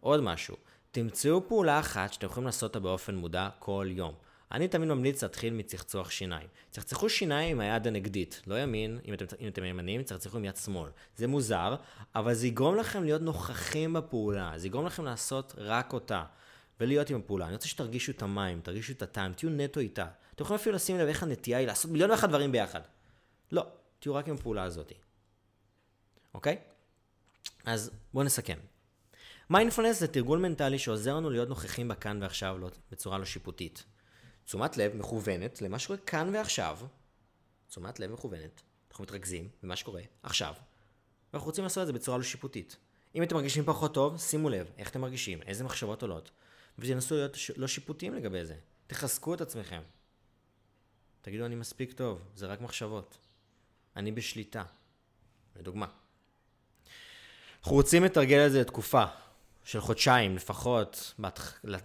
עוד 0.00 0.20
משהו, 0.20 0.56
תמצאו 0.90 1.48
פעולה 1.48 1.80
אחת 1.80 2.12
שאתם 2.12 2.26
יכולים 2.26 2.46
לעשות 2.46 2.62
אותה 2.62 2.80
באופן 2.80 3.14
מודע 3.14 3.48
כל 3.58 3.86
יום. 3.90 4.14
אני 4.52 4.68
תמיד 4.68 4.88
ממליץ 4.88 5.22
להתחיל 5.22 5.54
מצחצוח 5.54 6.10
שיניים. 6.10 6.48
צחצחו 6.70 7.08
שיניים 7.08 7.50
עם 7.56 7.60
היד 7.60 7.86
הנגדית, 7.86 8.42
לא 8.46 8.62
ימין, 8.62 8.98
אם 9.04 9.14
אתם, 9.14 9.24
אם 9.40 9.48
אתם 9.48 9.64
ימנים, 9.64 10.02
צחצחו 10.02 10.36
עם 10.36 10.44
יד 10.44 10.56
שמאל. 10.56 10.90
זה 11.16 11.26
מוזר, 11.26 11.76
אבל 12.14 12.34
זה 12.34 12.46
יגרום 12.46 12.76
לכם 12.76 13.04
להיות 13.04 13.22
נוכחים 13.22 13.92
בפעולה, 13.92 14.52
זה 14.56 14.66
יגרום 14.66 14.86
לכם 14.86 15.04
לעשות 15.04 15.54
רק 15.56 15.92
אותה, 15.92 16.24
ולהיות 16.80 17.10
עם 17.10 17.16
הפעולה. 17.16 17.46
אני 17.46 17.54
רוצה 17.54 17.68
שתרגישו 17.68 18.12
את 18.12 18.22
המים, 18.22 18.60
תרגישו 18.60 18.92
את 18.92 19.02
הטעם, 19.02 19.32
תהיו 19.32 19.50
נטו 19.50 19.80
איתה. 19.80 20.06
אתם 20.34 20.44
יכולים 20.44 20.60
אפילו 20.60 20.76
לשים 20.76 20.98
לב 20.98 21.08
איך 21.08 21.22
הנטייה 21.22 21.58
היא 21.58 21.66
לעשות 21.66 21.90
מיליון 21.90 22.10
ואחת 22.10 22.28
דברים 22.28 22.52
ביחד. 22.52 22.80
לא, 23.52 23.66
תהיו 23.98 24.14
רק 24.14 24.28
עם 24.28 24.34
הפעולה 24.34 24.62
הזאת. 24.62 24.92
אוקיי? 26.34 26.56
אז 27.64 27.90
בואו 28.12 28.24
נסכם. 28.24 28.58
מיינדפולנס 29.50 30.00
זה 30.00 30.06
תרגול 30.06 30.38
מנטלי 30.38 30.78
שעוזר 30.78 31.16
לנו 31.16 31.30
להיות 31.30 31.48
נוכחים 31.48 31.88
בכאן 31.88 32.22
ועכשיו 32.22 32.58
לא, 32.58 32.70
בצורה 32.92 33.18
לא 33.18 33.24
שיפוטית. 33.24 33.84
תשומת 34.48 34.76
לב 34.76 34.96
מכוונת 34.96 35.62
למה 35.62 35.78
שקורה 35.78 35.98
כאן 35.98 36.34
ועכשיו. 36.34 36.78
תשומת 37.68 38.00
לב 38.00 38.12
מכוונת. 38.12 38.62
אנחנו 38.90 39.04
מתרכזים 39.04 39.48
במה 39.62 39.76
שקורה 39.76 40.02
עכשיו. 40.22 40.54
ואנחנו 41.32 41.46
רוצים 41.46 41.64
לעשות 41.64 41.82
את 41.82 41.86
זה 41.86 41.92
בצורה 41.92 42.18
לא 42.18 42.24
שיפוטית. 42.24 42.76
אם 43.14 43.22
אתם 43.22 43.34
מרגישים 43.34 43.64
פחות 43.64 43.94
טוב, 43.94 44.18
שימו 44.18 44.48
לב 44.48 44.70
איך 44.78 44.90
אתם 44.90 45.00
מרגישים, 45.00 45.42
איזה 45.42 45.64
מחשבות 45.64 46.02
עולות, 46.02 46.30
ותנסו 46.78 47.14
להיות 47.14 47.36
לא 47.56 47.66
שיפוטיים 47.66 48.14
לגבי 48.14 48.44
זה. 48.44 48.56
תחזקו 48.86 49.34
את 49.34 49.40
עצמכם. 49.40 49.80
תגידו, 51.22 51.46
אני 51.46 51.54
מספיק 51.54 51.92
טוב, 51.92 52.22
זה 52.34 52.46
רק 52.46 52.60
מחשבות. 52.60 53.18
אני 53.96 54.12
בשליטה. 54.12 54.64
לדוגמה. 55.56 55.86
אנחנו 57.60 57.72
רוצים 57.72 58.04
לתרגל 58.04 58.46
את 58.46 58.52
זה 58.52 58.60
לתקופה 58.60 59.04
של 59.68 59.80
חודשיים 59.80 60.36
לפחות, 60.36 61.14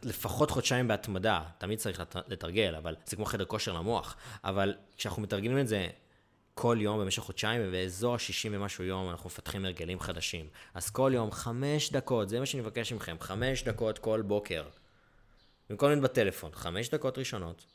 לפחות 0.04 0.52
חודשיים 0.52 0.88
בהתמדה, 0.88 1.44
תמיד 1.58 1.80
צריך 1.80 2.04
לתרגל, 2.28 2.76
אבל 2.76 2.96
זה 3.06 3.16
כמו 3.16 3.26
חדר 3.26 3.46
כושר 3.46 3.74
למוח, 3.74 4.16
אבל 4.44 4.76
כשאנחנו 4.98 5.22
מתרגלים 5.22 5.60
את 5.60 5.68
זה 5.68 5.88
כל 6.54 6.78
יום 6.80 7.00
במשך 7.00 7.22
חודשיים, 7.24 7.62
ובאזור 7.66 8.14
ה-60 8.14 8.50
ומשהו 8.52 8.84
יום 8.84 9.10
אנחנו 9.10 9.28
מפתחים 9.28 9.66
הרגלים 9.66 10.00
חדשים. 10.00 10.48
אז 10.74 10.90
כל 10.90 11.12
יום 11.14 11.32
חמש 11.32 11.92
דקות, 11.92 12.30
זה 12.30 12.40
מה 12.40 12.46
שאני 12.46 12.62
מבקש 12.62 12.94
מכם, 12.94 13.16
חמש 13.20 13.64
דקות 13.64 14.00
כל 14.00 14.22
בוקר. 14.22 14.64
במקום 15.70 15.90
להיות 15.90 16.02
בטלפון, 16.02 16.52
חמש 16.54 16.90
דקות 16.90 17.18
ראשונות, 17.18 17.66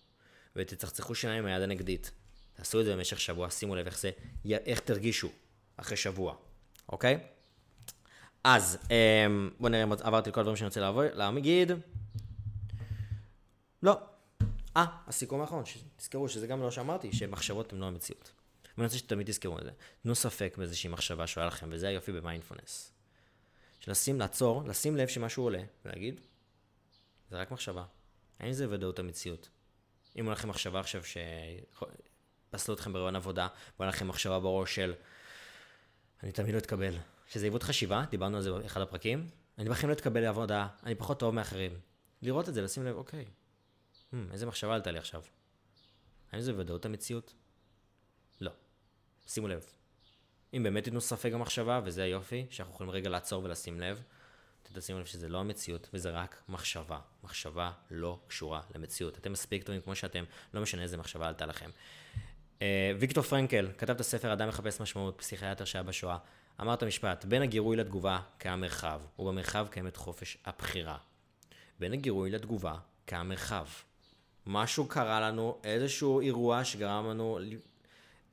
ותצחצחו 0.56 1.14
שיניים 1.14 1.44
עם 1.44 1.52
היד 1.52 1.62
הנגדית. 1.62 2.10
תעשו 2.54 2.80
את 2.80 2.84
זה 2.84 2.96
במשך 2.96 3.20
שבוע, 3.20 3.50
שימו 3.50 3.74
לב 3.74 3.86
איך 3.86 3.98
זה, 3.98 4.10
איך 4.50 4.80
תרגישו 4.80 5.28
אחרי 5.76 5.96
שבוע, 5.96 6.34
אוקיי? 6.88 7.37
אז 8.56 8.78
אמ, 8.90 9.50
בואו 9.60 9.72
נראה 9.72 9.82
אם 9.82 9.92
עברתי 9.92 10.32
כל 10.32 10.40
הדברים 10.40 10.56
שאני 10.56 10.66
רוצה 10.66 10.80
להגיד. 11.14 11.72
לא. 13.82 14.00
אה, 14.76 14.86
הסיכום 15.06 15.40
האחרון, 15.40 15.64
תזכרו 15.96 16.28
שזה 16.28 16.46
גם 16.46 16.62
לא 16.62 16.70
שאמרתי, 16.70 17.12
שמחשבות 17.12 17.72
הן 17.72 17.78
לא 17.78 17.86
המציאות. 17.86 18.32
ואני 18.76 18.86
רוצה 18.86 18.98
שתמיד 18.98 19.26
תזכרו 19.26 19.58
את 19.58 19.64
זה. 19.64 19.70
תנו 20.02 20.14
ספק 20.14 20.54
באיזושהי 20.58 20.90
מחשבה 20.90 21.26
שעולה 21.26 21.46
לכם, 21.46 21.68
וזה 21.72 21.88
היופי 21.88 22.12
במיינדפולנס. 22.12 22.92
שלשים, 23.80 24.20
לעצור, 24.20 24.62
לשים 24.66 24.96
לב 24.96 25.08
שמשהו 25.08 25.42
עולה, 25.42 25.62
ולהגיד, 25.84 26.20
זה 27.30 27.36
רק 27.36 27.50
מחשבה. 27.50 27.84
האם 28.40 28.52
זה 28.52 28.66
ודאות 28.70 28.98
המציאות? 28.98 29.48
אם 30.18 30.24
עולה 30.24 30.36
לכם 30.36 30.48
מחשבה 30.48 30.80
עכשיו 30.80 31.02
שפסלו 31.04 32.74
אתכם 32.74 32.92
ברעיון 32.92 33.16
עבודה, 33.16 33.48
ועולה 33.78 33.88
לכם 33.88 34.08
מחשבה 34.08 34.40
בראש 34.40 34.74
של, 34.74 34.94
אני 36.22 36.32
תמיד 36.32 36.54
לא 36.54 36.58
אתקבל. 36.58 36.94
שזה 37.28 37.46
עיוות 37.46 37.62
חשיבה, 37.62 38.04
דיברנו 38.10 38.36
על 38.36 38.42
זה 38.42 38.52
באחד 38.52 38.80
הפרקים. 38.80 39.28
אני 39.58 39.68
בכלל 39.68 39.88
לא 39.88 39.94
אתקבל 39.94 40.20
לעבודה, 40.20 40.66
אני 40.84 40.94
פחות 40.94 41.20
טוב 41.20 41.34
מאחרים. 41.34 41.72
לראות 42.22 42.48
את 42.48 42.54
זה, 42.54 42.62
לשים 42.62 42.84
לב, 42.84 42.96
אוקיי, 42.96 43.24
hmm, 44.12 44.16
איזה 44.32 44.46
מחשבה 44.46 44.74
עלתה 44.74 44.90
לי 44.90 44.98
עכשיו? 44.98 45.22
האם 46.32 46.40
זה 46.40 46.52
בוודאות 46.52 46.84
המציאות? 46.84 47.34
לא. 48.40 48.50
שימו 49.26 49.48
לב. 49.48 49.64
אם 50.54 50.62
באמת 50.62 50.84
תיתנו 50.84 51.00
ספק 51.00 51.32
במחשבה, 51.32 51.80
וזה 51.84 52.02
היופי, 52.02 52.46
שאנחנו 52.50 52.74
יכולים 52.74 52.92
רגע 52.92 53.10
לעצור 53.10 53.44
ולשים 53.44 53.80
לב, 53.80 54.02
תשימו 54.72 54.98
לב 54.98 55.06
שזה 55.06 55.28
לא 55.28 55.40
המציאות, 55.40 55.88
וזה 55.92 56.10
רק 56.10 56.42
מחשבה. 56.48 56.98
מחשבה 57.24 57.72
לא 57.90 58.18
קשורה 58.26 58.60
למציאות. 58.74 59.18
אתם 59.18 59.32
מספיק 59.32 59.62
טובים 59.62 59.80
כמו 59.80 59.94
שאתם, 59.94 60.24
לא 60.54 60.62
משנה 60.62 60.82
איזה 60.82 60.96
מחשבה 60.96 61.28
עלתה 61.28 61.46
לכם. 61.46 61.70
אה, 62.62 62.92
ויקטור 63.00 63.24
פרנקל 63.24 63.68
כתב 63.78 63.92
את 63.92 64.00
הספר 64.00 64.32
אדם 64.32 64.48
מחפש 64.48 64.80
משמעות, 64.80 65.18
פסיכיאטר 65.18 65.64
שהיה 65.64 65.82
בשואה. 65.82 66.18
אמר 66.60 66.74
את 66.74 66.82
המשפט, 66.82 67.24
בין 67.24 67.42
הגירוי 67.42 67.76
לתגובה 67.76 68.20
קיים 68.38 68.60
מרחב, 68.60 69.00
ובמרחב 69.18 69.66
קיימת 69.70 69.96
חופש 69.96 70.38
הבחירה. 70.44 70.96
בין 71.80 71.92
הגירוי 71.92 72.30
לתגובה 72.30 72.74
קיים 73.06 73.28
מרחב. 73.28 73.66
משהו 74.46 74.86
קרה 74.86 75.20
לנו, 75.20 75.58
איזשהו 75.64 76.20
אירוע 76.20 76.64
שגרם 76.64 77.06
לנו 77.10 77.38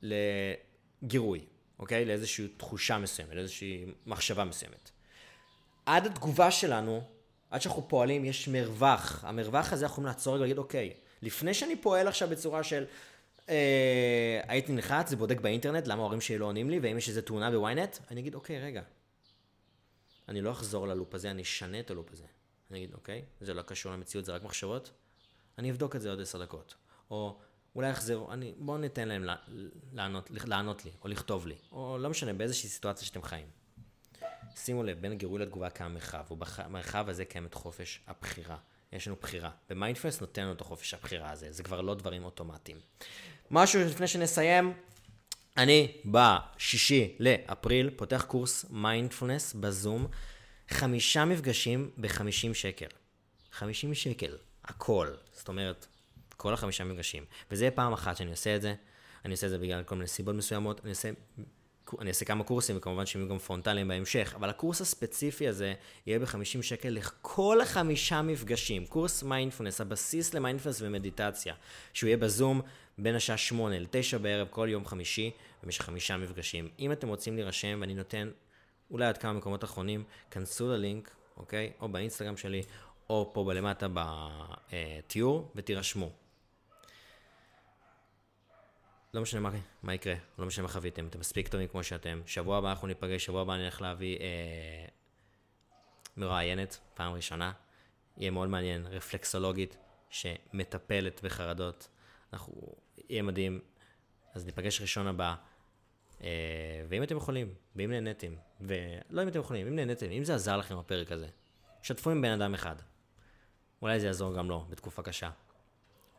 לגירוי, 0.01 1.45
אוקיי? 1.79 2.05
לאיזושהי 2.05 2.47
תחושה 2.47 2.97
מסוימת, 2.97 3.33
לאיזושהי 3.33 3.85
מחשבה 4.05 4.43
מסוימת. 4.43 4.91
עד 5.85 6.05
התגובה 6.05 6.51
שלנו, 6.51 7.03
עד 7.51 7.61
שאנחנו 7.61 7.87
פועלים, 7.87 8.25
יש 8.25 8.47
מרווח. 8.47 9.25
המרווח 9.27 9.73
הזה 9.73 9.85
אנחנו 9.85 9.93
יכולים 9.93 10.07
לעצור 10.07 10.33
רגע 10.33 10.41
ולהגיד, 10.41 10.57
אוקיי, 10.57 10.93
לפני 11.21 11.53
שאני 11.53 11.75
פועל 11.75 12.07
עכשיו 12.07 12.29
בצורה 12.29 12.63
של 12.63 12.85
הייתי 14.47 14.71
נלחץ, 14.71 15.09
זה 15.09 15.15
בודק 15.15 15.41
באינטרנט, 15.41 15.87
למה 15.87 16.01
ההורים 16.01 16.21
שלי 16.21 16.37
לא 16.37 16.45
עונים 16.45 16.69
לי, 16.69 16.79
ואם 16.79 16.97
יש 16.97 17.09
איזה 17.09 17.21
תאונה 17.21 17.51
בוויינט, 17.51 17.97
אני 18.11 18.21
אגיד, 18.21 18.35
אוקיי, 18.35 18.59
רגע. 18.59 18.81
אני 20.29 20.41
לא 20.41 20.51
אחזור 20.51 20.87
ללופ 20.87 21.15
הזה, 21.15 21.31
אני 21.31 21.41
אשנה 21.41 21.79
את 21.79 21.91
הלופ 21.91 22.11
הזה. 22.11 22.25
אני 22.71 22.77
אגיד, 22.77 22.93
אוקיי, 22.93 23.21
זה 23.41 23.53
לא 23.53 23.61
קשור 23.61 23.91
למציאות, 23.91 24.25
זה 24.25 24.35
רק 24.35 24.43
מחשבות. 24.43 24.91
אני 25.57 25.71
אבדוק 25.71 25.95
את 25.95 26.01
זה 26.01 26.09
עוד 26.09 26.21
עשר 26.21 26.43
דקות. 26.43 26.75
או 27.11 27.37
אולי 27.75 27.89
יחזרו, 27.89 28.31
אני, 28.31 28.53
בואו 28.57 28.77
ניתן 28.77 29.07
להם 29.07 29.25
לענות, 29.93 30.31
לענות 30.31 30.85
לי, 30.85 30.91
או 31.03 31.07
לכתוב 31.07 31.47
לי, 31.47 31.55
או 31.71 31.97
לא 31.97 32.09
משנה, 32.09 32.33
באיזושהי 32.33 32.69
סיטואציה 32.69 33.05
שאתם 33.07 33.21
חיים. 33.21 33.47
שימו 34.55 34.83
לב, 34.83 35.01
בין 35.01 35.11
הגירוי 35.11 35.39
לתגובה 35.39 35.69
קיים 35.69 35.93
מרחב, 35.93 36.31
ובמרחב 36.31 37.09
הזה 37.09 37.25
קיימת 37.25 37.53
חופש 37.53 38.01
הבחירה. 38.07 38.57
יש 38.91 39.07
לנו 39.07 39.17
בחירה. 39.21 39.51
ומיינדפלנס 39.69 40.21
נותן 40.21 40.41
לנו 40.41 40.51
את 40.51 40.61
החופש 40.61 40.93
הבחירה 40.93 41.31
הזה, 41.31 41.51
זה 41.51 41.63
כבר 41.63 41.81
לא 41.81 41.95
דברים 41.95 42.23
אוטומטיים. 42.23 42.77
משהו 43.51 43.81
לפני 43.81 44.07
שנסיים, 44.07 44.73
אני 45.57 45.97
בשישי 46.05 47.15
לאפריל 47.19 47.89
פותח 47.89 48.25
קורס 48.27 48.65
מיינדפלנס 48.69 49.53
בזום, 49.53 50.07
חמישה 50.69 51.25
מפגשים 51.25 51.89
ב-50 51.97 52.53
שקל. 52.53 52.87
50 53.51 53.93
שקל, 53.93 54.37
הכל. 54.63 55.07
זאת 55.31 55.47
אומרת, 55.47 55.87
כל 56.37 56.53
החמישה 56.53 56.83
מפגשים. 56.83 57.25
וזה 57.51 57.63
יהיה 57.63 57.71
פעם 57.71 57.93
אחת 57.93 58.17
שאני 58.17 58.31
עושה 58.31 58.55
את 58.55 58.61
זה. 58.61 58.75
אני 59.25 59.31
עושה 59.31 59.45
את 59.45 59.51
זה 59.51 59.57
בגלל 59.57 59.83
כל 59.83 59.95
מיני 59.95 60.07
סיבות 60.07 60.35
מסוימות. 60.35 60.81
אני 60.83 60.89
עושה, 60.89 61.09
אני 62.01 62.09
אעשה 62.09 62.25
כמה 62.25 62.43
קורסים, 62.43 62.77
וכמובן 62.77 63.05
שהם 63.05 63.21
יהיו 63.21 63.29
גם 63.29 63.37
פרונטליים 63.37 63.87
בהמשך, 63.87 64.33
אבל 64.35 64.49
הקורס 64.49 64.81
הספציפי 64.81 65.47
הזה 65.47 65.73
יהיה 66.05 66.19
ב-50 66.19 66.61
שקל 66.61 66.89
לכל 66.89 67.61
החמישה 67.61 68.21
מפגשים. 68.21 68.85
קורס 68.85 69.23
מיינדפלנס, 69.23 69.81
הבסיס 69.81 70.33
למיינדפלנס 70.33 70.81
ומדיטציה, 70.81 71.53
שהוא 71.93 72.07
יהיה 72.07 72.17
בזום 72.17 72.61
בין 72.97 73.15
השעה 73.15 73.37
8 73.37 73.79
ל-9 73.79 74.17
בערב 74.17 74.47
כל 74.51 74.67
יום 74.71 74.85
חמישי, 74.85 75.31
במשך 75.63 75.83
חמישה 75.83 76.17
מפגשים. 76.17 76.69
אם 76.79 76.91
אתם 76.91 77.07
רוצים 77.07 77.35
להירשם, 77.35 77.77
ואני 77.81 77.93
נותן 77.93 78.29
אולי 78.91 79.05
עד 79.05 79.17
כמה 79.17 79.33
מקומות 79.33 79.63
אחרונים, 79.63 80.03
כנסו 80.31 80.67
ללינק, 80.67 81.15
אוקיי? 81.37 81.71
או 81.81 81.87
באינסטגרם 81.89 82.37
שלי, 82.37 82.63
או 83.09 83.31
פה 83.33 83.43
בלמטה 83.43 83.87
בתיאור, 84.69 85.51
ותירשמו. 85.55 86.11
לא 89.15 89.21
משנה 89.21 89.39
מה, 89.39 89.49
מה 89.83 89.93
יקרה, 89.93 90.15
לא 90.37 90.45
משנה 90.45 90.63
מה 90.63 90.69
חוויתם, 90.69 91.07
אתם 91.07 91.19
מספיק 91.19 91.47
טובים 91.47 91.67
כמו 91.67 91.83
שאתם. 91.83 92.21
שבוע 92.25 92.57
הבא 92.57 92.69
אנחנו 92.69 92.87
ניפגש, 92.87 93.25
שבוע 93.25 93.41
הבא 93.41 93.53
אני 93.53 93.61
הולך 93.61 93.81
להביא 93.81 94.17
אה, 94.19 94.85
מראיינת, 96.17 96.79
פעם 96.93 97.13
ראשונה. 97.13 97.51
יהיה 98.17 98.31
מאוד 98.31 98.49
מעניין, 98.49 98.87
רפלקסולוגית, 98.87 99.77
שמטפלת 100.09 101.21
בחרדות. 101.23 101.87
אנחנו, 102.33 102.53
יהיה 103.09 103.21
מדהים. 103.21 103.59
אז 104.33 104.45
ניפגש 104.45 104.81
ראשון 104.81 105.07
הבא. 105.07 105.35
אה, 106.23 106.27
ואם 106.89 107.03
אתם 107.03 107.17
יכולים, 107.17 107.53
ואם 107.75 107.91
נהניתם, 107.91 108.33
ולא 108.61 109.23
אם 109.23 109.27
אתם 109.27 109.39
יכולים, 109.39 109.67
אם 109.67 109.75
נהניתם, 109.75 110.11
אם 110.11 110.23
זה 110.23 110.35
עזר 110.35 110.57
לכם 110.57 110.77
בפרק 110.79 111.11
הזה, 111.11 111.27
שתפו 111.81 112.11
עם 112.11 112.21
בן 112.21 112.31
אדם 112.31 112.53
אחד. 112.53 112.75
אולי 113.81 113.99
זה 113.99 114.07
יעזור 114.07 114.35
גם 114.35 114.49
לו 114.49 114.65
בתקופה 114.69 115.03
קשה. 115.03 115.29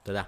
תודה. 0.02 0.22